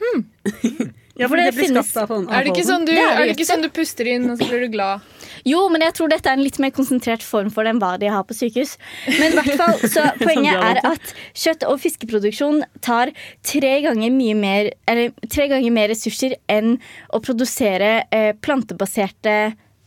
[1.20, 3.10] Ja, For det blir finnes- skapt av sånn Er det ikke sånn du, Det er
[3.12, 5.02] det er det ikke sånn du puster inn, og så blir du glad?
[5.44, 7.90] Jo, men jeg tror dette er en litt mer konsentrert form for det enn hva
[8.00, 8.76] de har på sykehus.
[9.18, 13.12] Men i hvert fall, så poenget er at kjøtt- og fiskeproduksjon tar
[13.44, 16.78] tre ganger mye mer Eller tre ganger mer ressurser enn
[17.12, 19.36] å produsere eh, plantebaserte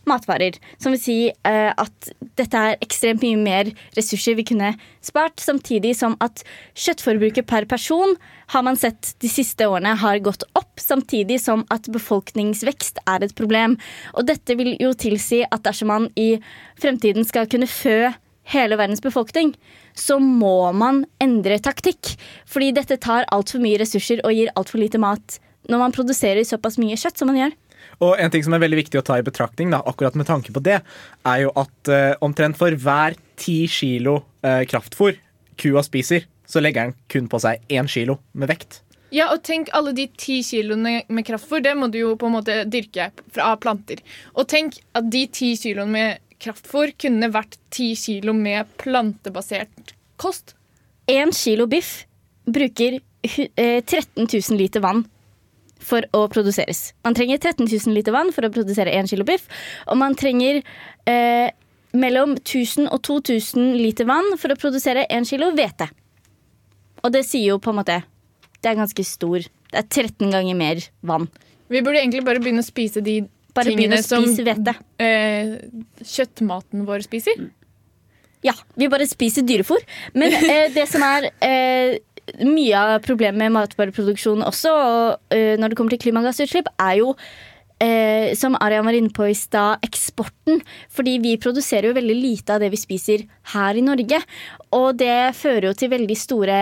[0.09, 0.57] matvarer.
[0.81, 4.73] Som vil si eh, at dette er ekstremt mye mer ressurser vi kunne
[5.05, 6.43] spart, samtidig som at
[6.77, 8.15] kjøttforbruket per person
[8.53, 13.35] har man sett de siste årene har gått opp, samtidig som at befolkningsvekst er et
[13.37, 13.79] problem.
[14.13, 16.35] Og dette vil jo tilsi at dersom man i
[16.81, 18.13] fremtiden skal kunne fø
[18.53, 19.55] hele verdens befolkning,
[19.97, 22.13] så må man endre taktikk.
[22.45, 26.77] Fordi dette tar altfor mye ressurser og gir altfor lite mat når man produserer såpass
[26.77, 27.55] mye kjøtt som man gjør.
[28.03, 30.53] Og en ting som er veldig viktig å ta i betraktning, da, akkurat med tanke
[30.55, 30.81] på det,
[31.27, 35.15] er jo at uh, omtrent for hver ti kilo uh, kraftfôr
[35.59, 38.81] kua spiser, så legger den kun på seg én kilo med vekt.
[39.15, 42.35] Ja, og tenk alle de ti kiloene med kraftfôr, det må du jo på en
[42.35, 44.01] måte dyrke fra planter.
[44.35, 50.55] Og tenk at de ti kiloene med kraftfôr kunne vært ti kilo med plantebasert kost.
[51.07, 52.01] Én kilo biff
[52.45, 55.05] bruker eh, 13 000 liter vann
[55.85, 56.89] for å produseres.
[57.05, 59.45] Man trenger 13 000 liter vann for å produsere 1 kilo biff,
[59.87, 60.61] og man trenger
[61.09, 61.51] eh,
[61.95, 65.89] mellom 1000 og 2000 liter vann for å produsere 1 kilo hvete.
[67.05, 67.99] Og det sier jo på en måte
[68.63, 69.43] Det er ganske stor.
[69.45, 71.27] Det er 13 ganger mer vann.
[71.69, 73.19] Vi burde egentlig bare begynne å spise de
[73.55, 75.51] Bare tingene som eh,
[76.03, 77.45] kjøttmaten vår spiser.
[78.43, 79.79] Ja, vi bare spiser dyrefôr.
[80.13, 81.95] Men eh, det som er eh,
[82.41, 87.13] mye av problemet med matvareproduksjon også, og, uh, når det kommer til klimagassutslipp, er jo
[87.79, 90.61] eh, som Arian var inne på i stad, eksporten.
[90.93, 93.19] Fordi vi produserer jo veldig lite av det vi spiser
[93.53, 94.19] her i Norge.
[94.75, 96.59] Og det fører jo til veldig store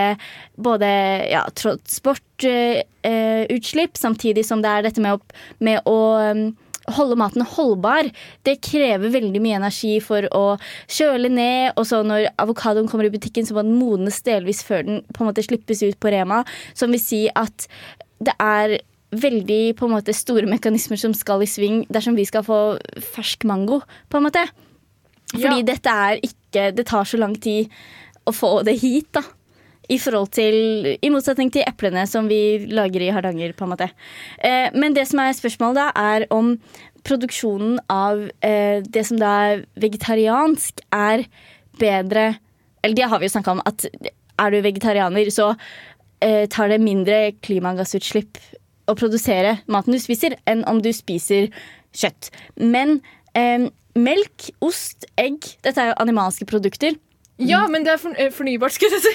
[0.54, 0.86] både
[1.30, 5.18] ja, transportutslipp, samtidig som det er dette med å,
[5.64, 5.98] med å
[6.34, 6.44] um,
[6.92, 8.10] holde maten holdbar,
[8.44, 10.44] det krever veldig mye energi for å
[10.90, 11.72] kjøle ned.
[11.80, 15.22] Og så når avokadoen kommer i butikken, så må den modnes delvis før den på
[15.22, 16.42] en måte slippes ut på Rema.
[16.76, 17.68] Som vil si at
[18.24, 18.78] det er
[19.14, 22.60] veldig på en måte store mekanismer som skal i sving dersom vi skal få
[23.14, 24.44] fersk mango, på en måte.
[25.34, 25.62] Fordi Ja.
[25.62, 27.68] dette er ikke Det tar så lang tid
[28.26, 29.22] å få det hit, da.
[29.92, 33.52] I til, i motsetning til eplene som vi lager i Hardanger.
[33.52, 33.90] på en måte.
[34.38, 36.58] Eh, men det som er spørsmålet da, er om
[37.04, 41.26] produksjonen av eh, det som da er vegetariansk, er
[41.78, 42.38] bedre
[42.84, 43.86] Eller det har vi jo snakka om, at
[44.38, 45.54] er du vegetarianer, så
[46.20, 48.36] eh, tar det mindre klimagassutslipp
[48.84, 51.48] å produsere maten du spiser, enn om du spiser
[51.96, 52.28] kjøtt.
[52.60, 52.98] Men
[53.32, 56.98] eh, melk, ost, egg Dette er jo animalske produkter.
[57.42, 59.10] Ja, men det er eh, fornybart, skulle jeg si.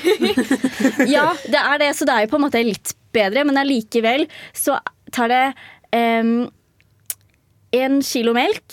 [1.15, 4.27] Ja, det er det, så det er jo på en måte litt bedre, men allikevel
[4.55, 4.79] så
[5.15, 5.45] tar det
[5.95, 6.49] en
[8.05, 8.67] kilo melk.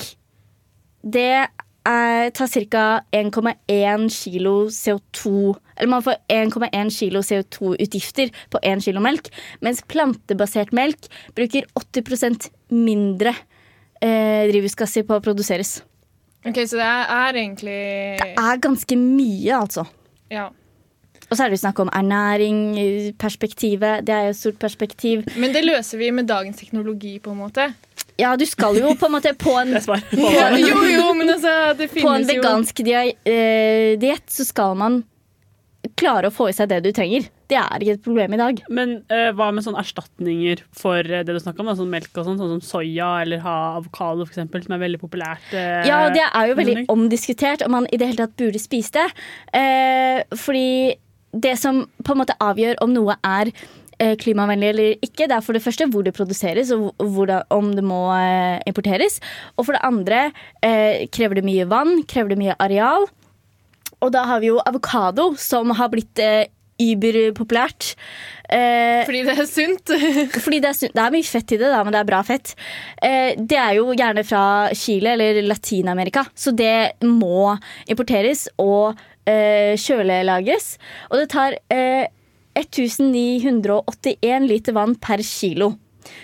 [1.06, 1.46] Det
[1.86, 2.84] er, tar ca.
[3.14, 9.28] 1,1 kilo CO2 Eller man får 1,1 kilo CO2-utgifter på 1 kilo melk,
[9.62, 11.06] mens plantebasert melk
[11.36, 13.34] bruker 80% mindre
[14.02, 15.82] eh, drivhusgasser på å produseres.
[16.46, 17.80] Ok, Så det er, er egentlig
[18.22, 19.86] Det er ganske mye, altså.
[20.30, 20.48] Ja.
[21.26, 22.60] Og så er det jo snakk om ernæring,
[23.18, 24.06] perspektivet.
[24.06, 25.24] Det er jo et stort perspektiv.
[25.36, 27.72] Men det løser vi med dagens teknologi, på en måte.
[28.16, 29.74] Ja, du skal jo på en måte på en,
[30.36, 34.78] Ja, jo, jo, men altså, det på en finnes jo vegansk eh, diett så skal
[34.78, 35.02] man
[35.98, 37.26] klare å få i seg det du trenger.
[37.46, 38.60] Det er ikke et problem i dag.
[38.74, 41.70] Men uh, hva med sånne erstatninger for eh, det du snakka om?
[41.70, 45.00] Da, sånn melk og sånn, sånn som soya eller ha avokado, eksempel, som er veldig
[45.02, 45.46] populært.
[45.54, 48.98] Uh, Ja, det er jo veldig omdiskutert om man i det hele tatt burde spise
[48.98, 49.08] det.
[49.54, 50.96] Uh, fordi
[51.36, 53.52] det som på en måte avgjør om noe er
[53.96, 57.84] klimavennlig eller ikke, det er for det første hvor det produseres, og det, om det
[57.84, 58.00] må
[58.68, 59.16] importeres.
[59.56, 60.18] Og for det andre
[60.60, 63.08] eh, krever det mye vann, krever det mye areal.
[64.04, 66.44] Og da har vi jo avokado, som har blitt eh,
[66.82, 67.94] überpopulært.
[68.48, 69.92] Eh, Fordi det er sunt.
[70.44, 72.20] fordi det er, sunt- det er mye fett i det, da, men det er bra
[72.26, 72.52] fett.
[73.02, 74.42] Eh, det er jo gjerne fra
[74.76, 77.56] Chile eller Latin-Amerika, så det må
[77.90, 78.94] importeres og
[79.26, 80.76] eh, kjølelagres.
[81.10, 82.06] Og det tar eh,
[82.56, 85.72] 1981 liter vann per kilo.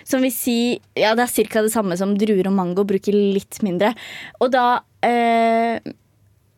[0.06, 0.56] Som vil si
[0.94, 1.62] ja, det er ca.
[1.64, 3.90] det samme som druer og mango bruker litt mindre.
[4.38, 4.66] Og da
[5.02, 5.80] eh,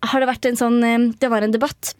[0.04, 1.94] har det vært en sånn eh, Det var en debatt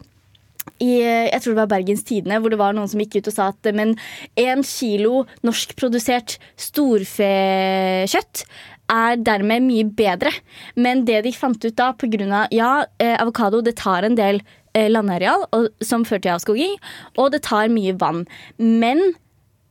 [0.83, 3.35] i jeg tror det var Bergens Tidende, hvor det var noen som gikk ut og
[3.35, 3.95] sa at men
[4.39, 8.45] én kilo norskprodusert storfekjøtt
[8.91, 10.31] er dermed mye bedre.
[10.75, 14.41] Men det de fant ut da, av ja, eh, avokado det tar en del
[14.75, 16.75] eh, landareal og, som fører til avskoging,
[17.17, 18.25] og det tar mye vann.
[18.57, 19.01] Men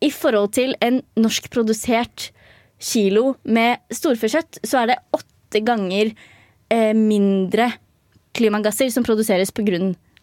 [0.05, 2.31] i forhold til en norskprodusert
[2.83, 6.11] kilo med storfekjøtt, så er det åtte ganger
[6.73, 7.71] eh, mindre
[8.35, 9.53] klimagasser som produseres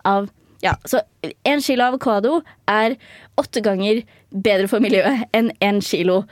[0.04, 0.28] av
[0.64, 1.02] ja, så
[1.48, 2.96] en kilo avokado er
[3.42, 6.24] åtte ganger bedre for miljøet enn en kilo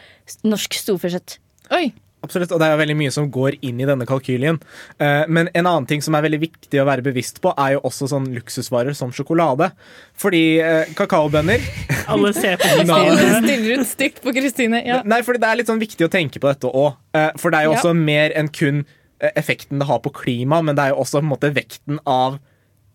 [0.46, 1.40] norsk storfekjøtt.
[1.76, 1.90] Oi.
[2.20, 4.58] Absolutt, og det er veldig mye som går inn i denne kalkylien.
[5.00, 7.80] Eh, Men en annen ting som er veldig viktig å være bevisst på, er jo
[7.88, 9.70] også sånn luksusvarer som sjokolade.
[10.20, 11.64] Fordi eh, kakaobønner
[12.12, 12.68] Alle ser på.
[12.76, 13.40] Kristine.
[13.40, 14.84] Stiller ut stygt på Kristine.
[14.84, 15.00] Ja.
[15.08, 17.00] Nei, fordi det er litt sånn viktig å tenke på dette òg.
[17.40, 17.80] For det er jo Ja.
[17.80, 18.84] også mer enn kun
[19.22, 22.04] eh, effekten det har på klima, men det er jo også på en måte, vekten
[22.06, 22.49] av eh,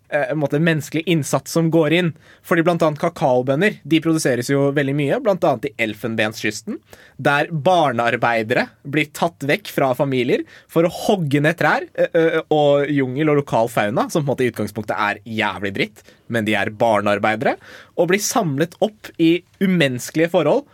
[0.09, 2.11] en måte, menneskelig innsats som går inn.
[2.47, 6.79] Fordi annet kakaobønner de produseres jo veldig mye, annet i Elfenbenskysten.
[7.17, 12.91] Der barnearbeidere blir tatt vekk fra familier for å hogge ned trær eh, eh, og
[12.93, 16.57] jungel og lokal fauna, som på en måte i utgangspunktet er jævlig dritt, men de
[16.59, 17.57] er barnearbeidere,
[17.99, 20.65] og blir samlet opp i umenneskelige forhold,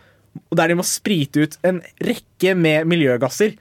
[0.55, 3.55] der de må sprite ut en rekke med miljøgasser.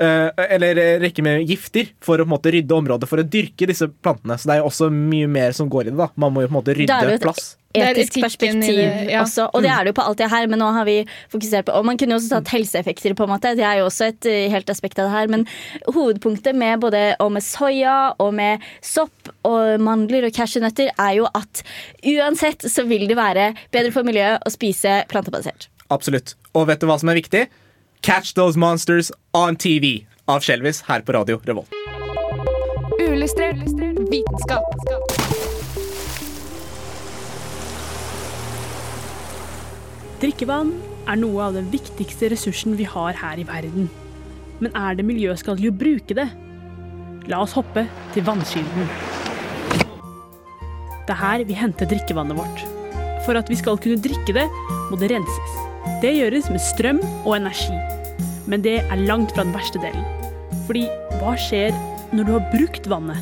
[0.00, 3.26] Eh, eller eh, rekke med gifter for å på en måte rydde området for å
[3.26, 4.38] dyrke disse plantene.
[4.38, 5.98] Så det er jo også mye mer som går i det.
[6.00, 7.54] da Man må jo på en måte Det er jo rydde et plass.
[7.68, 9.20] Det er etisk i perspektiv det, ja.
[9.20, 9.50] også.
[9.52, 10.96] Og det er det jo på alt det her, men nå har vi
[11.28, 13.52] fokusert på Og man kunne jo også tatt helseeffekter, på en måte.
[13.58, 15.30] Det er jo også et eh, helt aspekt av det her.
[15.34, 15.44] Men
[15.86, 21.28] hovedpunktet med både og med soya og med sopp og mandler og cashewnøtter er jo
[21.28, 21.62] at
[22.08, 25.68] uansett så vil det være bedre for miljøet å spise plantebasert.
[25.92, 26.36] Absolutt.
[26.56, 27.48] Og vet du hva som er viktig?
[28.02, 31.72] Catch Those Monsters on TV av Skjelvis her på Radio Revolt.
[33.00, 33.58] Uillustrert
[34.08, 34.64] Vitenskap.
[40.22, 40.72] Drikkevann
[41.10, 43.90] er noe av den viktigste ressursen vi har her i verden.
[44.62, 46.28] Men er det miljøskadelig å bruke det?
[47.28, 48.90] La oss hoppe til vannkilden.
[51.08, 52.66] Det er her vi henter drikkevannet vårt.
[53.26, 54.46] For at vi skal kunne drikke det,
[54.88, 55.67] må det renses.
[55.98, 57.74] Det gjøres med strøm og energi.
[58.46, 60.04] Men det er langt fra den verste delen.
[60.68, 60.84] Fordi
[61.18, 61.74] hva skjer
[62.14, 63.18] når du har brukt vannet?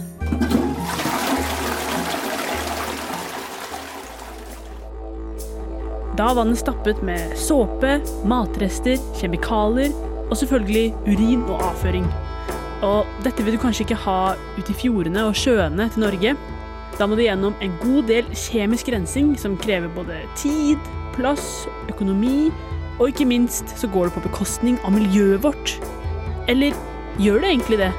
[6.17, 7.95] Da er vannet stappet med såpe,
[8.29, 12.05] matrester, kjemikalier og selvfølgelig urin og avføring.
[12.85, 16.37] Og dette vil du kanskje ikke ha ute i fjordene og sjøene til Norge.
[17.01, 20.77] Da må du gjennom en god del kjemisk rensing som krever både tid,
[21.17, 22.51] plass, økonomi,
[22.97, 25.77] og ikke minst så går det på bekostning av miljøet vårt.
[26.49, 26.77] Eller
[27.21, 27.91] gjør det egentlig det?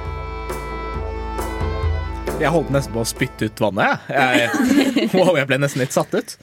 [2.38, 4.08] Jeg holdt nesten på å spytte ut vannet.
[4.14, 6.36] Jeg, jeg, wow, jeg ble nesten litt satt ut.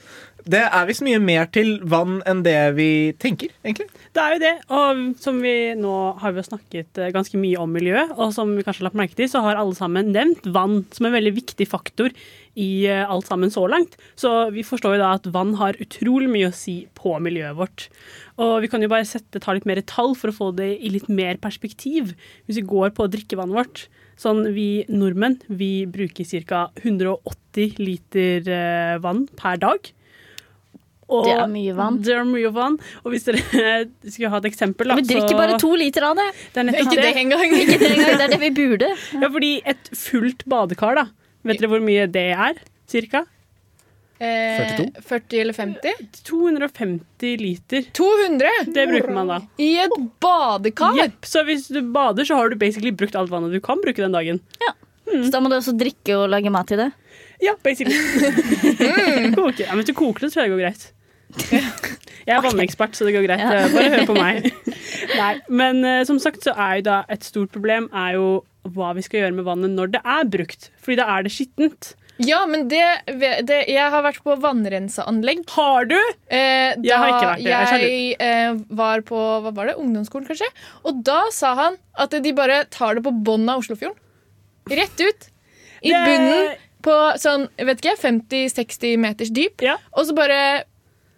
[0.45, 3.87] Det er visst mye mer til vann enn det vi tenker, egentlig.
[4.13, 7.71] Det er jo det, og som vi nå har vi snakket eh, ganske mye om
[7.73, 10.83] miljøet, og som vi kanskje har lagt merke til, så har alle sammen nevnt vann
[10.93, 12.13] som en veldig viktig faktor
[12.55, 13.97] i eh, alt sammen så langt.
[14.19, 17.87] Så vi forstår jo da at vann har utrolig mye å si på miljøet vårt.
[18.39, 20.91] Og vi kan jo bare sette, ta litt mer tall for å få det i
[20.93, 22.13] litt mer perspektiv.
[22.47, 23.85] Hvis vi går på drikkevannet vårt.
[24.15, 26.69] Sånn vi nordmenn, vi bruker ca.
[26.79, 29.91] 180 liter eh, vann per dag.
[31.05, 31.97] Og Det er mye vann.
[32.01, 32.77] Det er mye vann.
[33.03, 33.41] Og hvis dere
[34.09, 36.29] skulle ha et eksempel, da Vi drikker så- bare to liter av det.
[36.55, 37.53] Det er Ikke det engang.
[37.59, 38.15] Ikke det engang.
[38.17, 38.89] Det er det vi burde.
[39.19, 41.05] Ja, fordi et fullt badekar, da.
[41.45, 42.59] Vet dere hvor mye det er?
[42.89, 43.23] Cirka?
[44.17, 46.05] Eh, 40 eller 50?
[46.23, 47.83] 250 liter.
[47.91, 49.39] 200 Det bruker man da.
[49.59, 50.95] i et badekar!
[51.01, 51.25] Jepp.
[51.27, 54.15] Så hvis du bader, så har du basically brukt alt vannet du kan bruke den
[54.15, 54.39] dagen.
[54.63, 54.71] Ja.
[55.11, 56.89] Så da må du også drikke og lage mat til det.
[57.43, 57.97] Ja, basically.
[59.35, 59.65] Koke.
[59.65, 60.91] Ja, men hvis du koker det, tror jeg det går greit.
[62.25, 63.43] Jeg er vannekspert, så det går greit.
[63.75, 64.47] Bare hør på meg.
[65.19, 68.29] Nei, men eh, som sagt så er jo da et stort problem er jo
[68.73, 70.69] hva vi skal gjøre med vannet når det er brukt.
[70.81, 71.93] Fordi da er det skittent.
[72.23, 72.79] Ja, men det,
[73.43, 75.41] det Jeg har vært på vannrenseanlegg.
[75.51, 75.97] Har du?
[76.31, 79.75] Eh, Jeg har ikke vært det, jeg er jeg eh, var på hva var det,
[79.81, 80.47] ungdomsskolen, kanskje.
[80.87, 83.97] Og da sa han at de bare tar det på bunnen av Oslofjorden.
[84.71, 85.27] Rett ut.
[85.83, 89.61] I Det- bunnen på sånn vet ikke, 50-60 meters dyp.
[89.61, 89.75] Ja.
[89.97, 90.39] Og så bare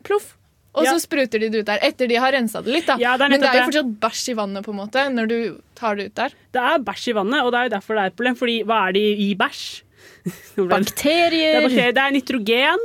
[0.07, 0.33] ploff.
[0.77, 0.93] Og Ja.
[0.93, 1.79] så spruter de det ut der.
[1.81, 2.85] Etter de har rensa det litt.
[2.85, 5.27] da Ja, det Men det er jo fortsatt bæsj i vannet på en måte når
[5.31, 5.37] du
[5.75, 6.29] tar det ut der.
[6.53, 8.35] Det er bæsj i vannet, og det er jo derfor det er et problem.
[8.37, 9.81] Fordi hva er det i bæsj?
[10.69, 11.67] bakterier.
[11.67, 12.79] det- er, det er nitrogen,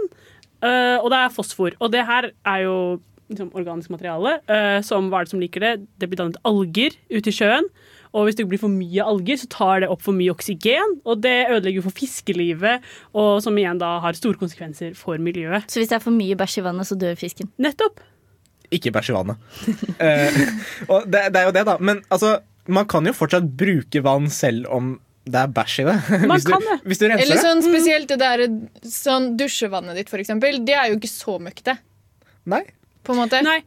[0.62, 1.70] øh, og det er fosfor.
[1.80, 4.38] Og det her er jo liksom, organisk materiale.
[4.48, 5.86] øh, som hva er det som liker det?
[5.98, 7.64] Det blir dannet alger ute i sjøen.
[8.12, 10.98] Og hvis det blir for mye alger, så tar det opp for mye oksygen.
[11.08, 12.84] Og det ødelegger for fiskelivet,
[13.16, 15.64] og som igjen da har store konsekvenser for miljøet.
[15.72, 17.48] Så hvis det er for mye bæsj i vannet, så dør fisken.
[17.62, 18.02] Nettopp.
[18.72, 19.46] Ikke bæsj i vannet.
[20.02, 20.42] Eh,
[20.90, 21.76] og det, det er jo det, da.
[21.80, 25.96] Men altså, man kan jo fortsatt bruke vann selv om det er bæsj i det.
[26.26, 26.78] Man hvis, du, kan det.
[26.90, 27.44] hvis du renser Eller det.
[27.46, 28.44] sånn spesielt det der
[28.90, 30.58] sånn dusjevannet ditt, for eksempel.
[30.66, 31.76] Det er jo ikke så møkkete.
[32.50, 32.64] Nei.
[33.06, 33.42] På en måte.
[33.46, 33.60] Nei.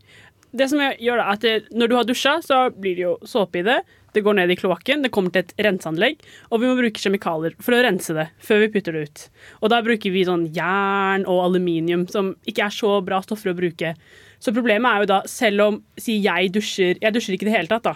[0.56, 3.16] Det som gjør da, er at det, Når du har dusja, så blir det jo
[3.28, 3.80] såpe i det.
[4.16, 7.58] Det går ned i kloakken, det kommer til et renseanlegg, og vi må bruke kjemikalier
[7.60, 9.24] for å rense det før vi putter det ut.
[9.60, 13.58] Og da bruker vi sånn jern og aluminium, som ikke er så bra stoffer å
[13.58, 13.92] bruke.
[14.40, 17.56] Så problemet er jo da, selv om si jeg dusjer Jeg dusjer ikke i det
[17.58, 17.96] hele tatt, da.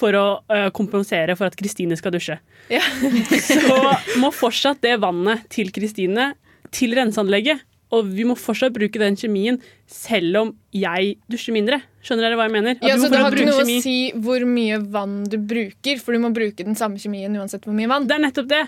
[0.00, 0.26] For å
[0.74, 2.38] kompensere for at Kristine skal dusje.
[2.70, 2.82] Ja.
[3.50, 3.78] så
[4.22, 6.32] må fortsatt det vannet til Kristine
[6.74, 7.66] til renseanlegget.
[7.90, 9.58] Og vi må fortsatt bruke den kjemien
[9.90, 11.80] selv om jeg dusjer mindre.
[12.02, 12.78] Skjønner dere hva jeg mener?
[12.80, 13.78] Ja, så Det har ikke noe kjemi.
[13.78, 17.66] å si hvor mye vann du bruker, for du må bruke den samme kjemien uansett
[17.68, 18.06] hvor mye vann.
[18.08, 18.62] Det er nettopp det.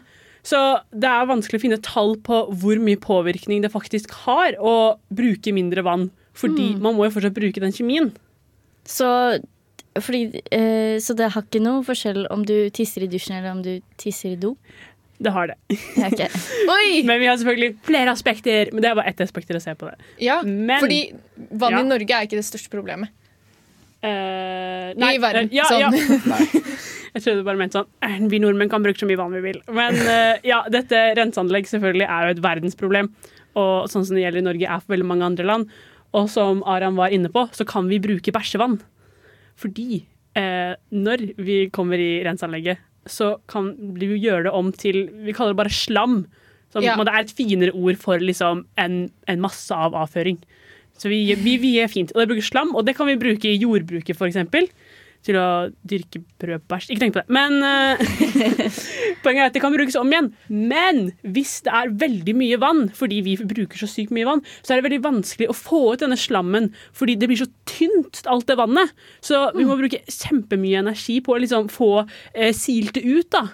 [0.44, 0.58] Så
[0.92, 5.52] det er vanskelig å finne tall på hvor mye påvirkning det faktisk har å bruke
[5.54, 6.10] mindre vann.
[6.34, 8.10] Fordi man må jo fortsatt bruke den kjemien.
[8.84, 9.06] Så,
[10.00, 13.62] fordi, eh, så det har ikke noe forskjell om du tisser i dusjen eller om
[13.62, 14.56] du tisser i do?
[15.22, 15.56] Det har det.
[15.96, 16.22] Ja, ok.
[17.06, 18.72] Men vi har selvfølgelig flere aspekter.
[18.72, 19.96] Men det er bare ett aspekt til å se på det.
[20.24, 21.14] Ja, Men- fordi
[21.52, 21.80] vann Ja.
[21.80, 23.08] i Norge er ikke det største problemet.
[24.02, 25.46] Eh, I verden.
[25.46, 25.80] eh, ja, sånn.
[25.80, 26.62] ja.
[27.12, 29.42] Jeg trodde du bare mente sånn eh, Vi nordmenn kan bruke så mye vann vi
[29.44, 29.60] vil.
[29.76, 33.10] Men uh, ja, dette renseanlegg selvfølgelig er jo et verdensproblem.
[33.60, 35.74] Og sånn som det gjelder i Norge, er for veldig mange andre land.
[36.16, 38.78] Og som Aram var inne på, så kan vi bruke bæsjevann.
[39.60, 40.02] Fordi
[40.40, 42.80] uh, når vi kommer i renseanlegget,
[43.10, 46.22] så kan vi jo gjøre det om til Vi kaller det bare slam.
[46.72, 46.96] Som, Ja.
[46.96, 50.38] Det er et finere ord for liksom en, en masse av avføring.
[51.02, 52.12] Så vi, vi, vi er fint.
[52.14, 54.68] Og det bruker slam, og det kan vi bruke i jordbruket, f.eks.
[55.26, 55.46] til å
[55.86, 56.92] dyrke brødbæsj.
[56.92, 57.34] Ikke tenk på det.
[57.34, 58.02] Men uh,
[59.24, 60.30] poenget er at det kan brukes om igjen.
[60.50, 61.00] Men
[61.34, 64.80] hvis det er veldig mye vann, fordi vi bruker så sykt mye vann, så er
[64.80, 68.58] det veldig vanskelig å få ut denne slammen, fordi det blir så tynt, alt det
[68.62, 68.94] vannet.
[69.24, 73.48] Så vi må bruke kjempemye energi på å liksom få eh, silt det ut, da.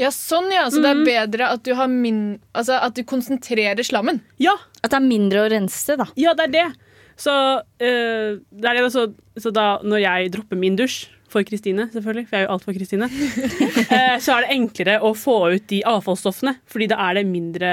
[0.00, 0.64] Ja, sånn ja.
[0.72, 4.24] Så det er bedre at du, har min, altså, at du konsentrerer slammen.
[4.42, 6.08] Ja, At det er mindre å rense, da.
[6.18, 6.64] Ja, det er det.
[7.16, 7.34] Så,
[7.82, 9.08] eh, det så,
[9.38, 11.04] så da når jeg dropper min dusj
[11.34, 13.08] for Kristine, selvfølgelig, for jeg er jo alt for Kristine,
[13.96, 17.72] eh, så er det enklere å få ut de avfallsstoffene, fordi da er det mindre,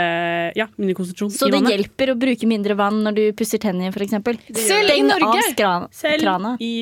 [0.57, 3.93] ja, mindre konsentrasjon Så i det hjelper å bruke mindre vann når du pusser tennene,
[3.93, 4.17] f.eks.
[4.57, 5.45] Selv i Norge?
[5.93, 6.73] Selv i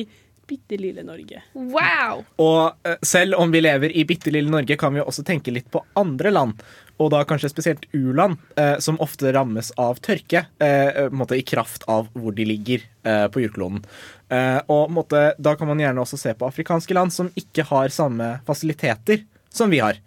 [0.50, 1.44] bitte lille Norge.
[1.54, 2.24] Wow!
[2.42, 5.68] Og eh, selv om vi lever i bitte lille Norge, kan vi også tenke litt
[5.70, 6.64] på andre land.
[7.00, 11.86] Og da kanskje spesielt u-land, eh, som ofte rammes av tørke eh, måte i kraft
[11.88, 13.80] av hvor de ligger eh, på jordkloden.
[14.28, 17.94] Eh, og måte, da kan man gjerne også se på afrikanske land som ikke har
[17.94, 19.98] samme fasiliteter som vi har.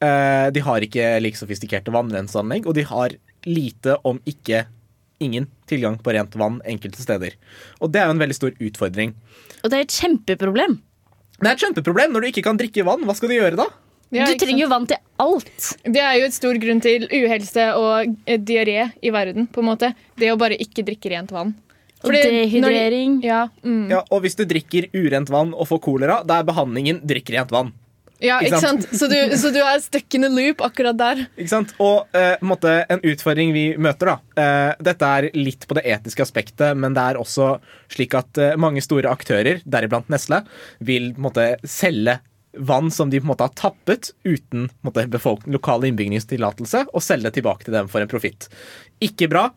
[0.00, 4.64] Eh, de har ikke like sofistikerte vannrenseanlegg, og de har lite, om ikke
[5.20, 7.36] ingen, tilgang på rent vann enkelte steder.
[7.84, 9.12] Og det er jo en veldig stor utfordring.
[9.60, 10.80] Og det er et kjempeproblem.
[11.40, 13.04] Det er et kjempeproblem når du ikke kan drikke vann.
[13.08, 13.68] Hva skal du gjøre da?
[14.10, 15.66] Ja, du trenger jo vann til alt.
[15.86, 19.46] Det er jo et stor grunn til uhelse og eh, diaré i verden.
[19.46, 19.92] på en måte.
[20.18, 21.54] Det å bare ikke drikke rent vann.
[22.00, 23.20] Og dehydrering.
[23.20, 23.28] når-.
[23.28, 23.84] Ja, mm.
[23.92, 27.52] Ja, og hvis du drikker urent vann og får kolera, da er behandlingen drikk rent
[27.54, 27.74] vann.
[28.20, 28.86] ja Ikke ikke sant?
[28.88, 28.98] sant?
[28.98, 31.22] Så du, så du er stuck in a loop akkurat der.
[31.36, 31.74] Ikke sant?
[31.78, 36.24] Og eh, på en utfordring vi møter, da eh, Dette er litt på det etiske
[36.24, 37.52] aspektet, men det er også
[37.92, 40.42] slik at eh, mange store aktører, deriblant Nestle,
[40.80, 42.18] vil på måte selge
[42.58, 45.06] vann som de på en måte har tappet uten måte,
[45.46, 48.48] lokale innbyggernes tillatelse, og selge det tilbake til dem for en profitt.
[49.02, 49.50] Ikke bra.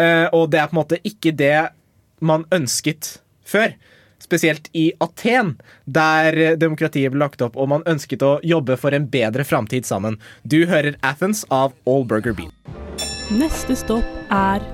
[0.00, 1.70] Eh, og det er på en måte ikke det
[2.20, 3.74] man ønsket før.
[4.20, 5.54] Spesielt i Aten,
[5.84, 9.88] der eh, demokratiet ble lagt opp og man ønsket å jobbe for en bedre framtid
[9.88, 10.20] sammen.
[10.44, 12.52] Du hører Athens av All Burger Bean.
[13.30, 14.64] Neste stopp er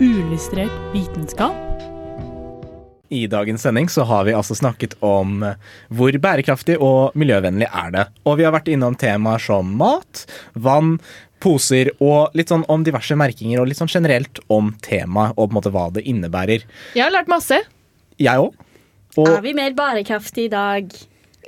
[0.00, 1.69] uillustrert vitenskap.
[3.10, 5.40] I dagens sending så har vi altså snakket om
[5.90, 8.04] hvor bærekraftig og miljøvennlig er det.
[8.22, 10.96] Og vi har vært innom temaer som mat, vann,
[11.42, 15.50] poser og litt sånn om diverse merkinger og litt sånn generelt om temaet og på
[15.50, 16.66] en måte hva det innebærer.
[16.94, 17.58] Jeg har lært masse.
[18.20, 18.54] Jeg òg.
[19.18, 20.92] Og Er vi mer bærekraftige i dag?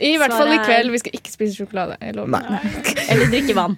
[0.03, 0.91] I hvert fall i kveld.
[0.93, 1.97] Vi skal ikke spise sjokolade.
[2.03, 2.33] Jeg lover.
[2.35, 2.73] Nei.
[3.13, 3.77] Eller drikke vann?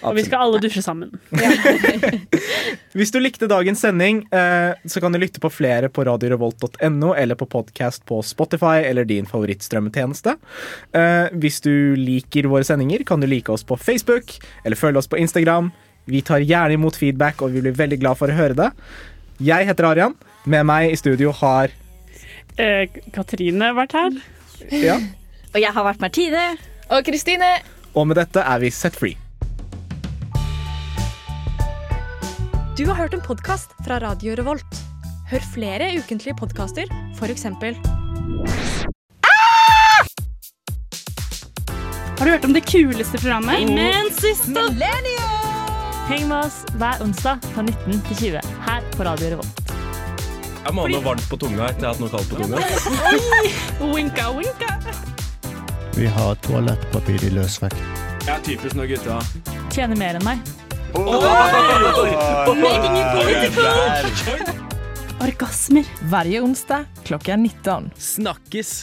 [0.00, 1.12] Og vi skal alle dusje sammen.
[2.96, 7.36] Hvis du likte dagens sending, eh, så kan du lytte på flere på radiorevolt.no eller
[7.36, 10.36] på podkast på Spotify eller din favorittstrømmetjeneste.
[10.96, 15.10] Eh, hvis du liker våre sendinger, kan du like oss på Facebook eller følge oss
[15.12, 15.68] på Instagram.
[16.08, 18.70] Vi tar gjerne imot feedback, og vi blir veldig glad for å høre det.
[19.44, 20.16] Jeg heter Arian.
[20.46, 21.74] Med meg i studio har
[22.56, 24.14] Eh, Katrine vært her.
[24.72, 24.94] Ja.
[25.54, 26.42] Og jeg har vært Martine.
[26.92, 27.48] Og Kristine,
[27.96, 29.16] Og med dette er vi set free.
[32.76, 34.82] Du har hørt en podkast fra Radio Revolt.
[35.30, 36.84] Hør flere ukentlige podkaster,
[37.16, 37.46] f.eks.
[42.16, 43.64] Har du hørt om det kuleste programmet?
[43.64, 44.68] Immensista!
[46.06, 49.62] Heng med oss hver onsdag fra 19 til 20 her på Radio Revolt.
[50.66, 52.56] Jeg må ha noe varmt på tunga etter jeg har hatt noe kaldt på tunga.
[53.94, 54.70] Winka, winka.
[55.96, 57.78] Vi har toalettpapir i løsvekt.
[58.26, 59.14] Jeg er typisk når gutta
[59.72, 60.42] Tjener mer enn meg.
[62.60, 64.52] Making it political.
[65.24, 65.88] Orgasmer.
[66.12, 67.88] Hver onsdag klokka 19.
[67.96, 68.76] Snakkes!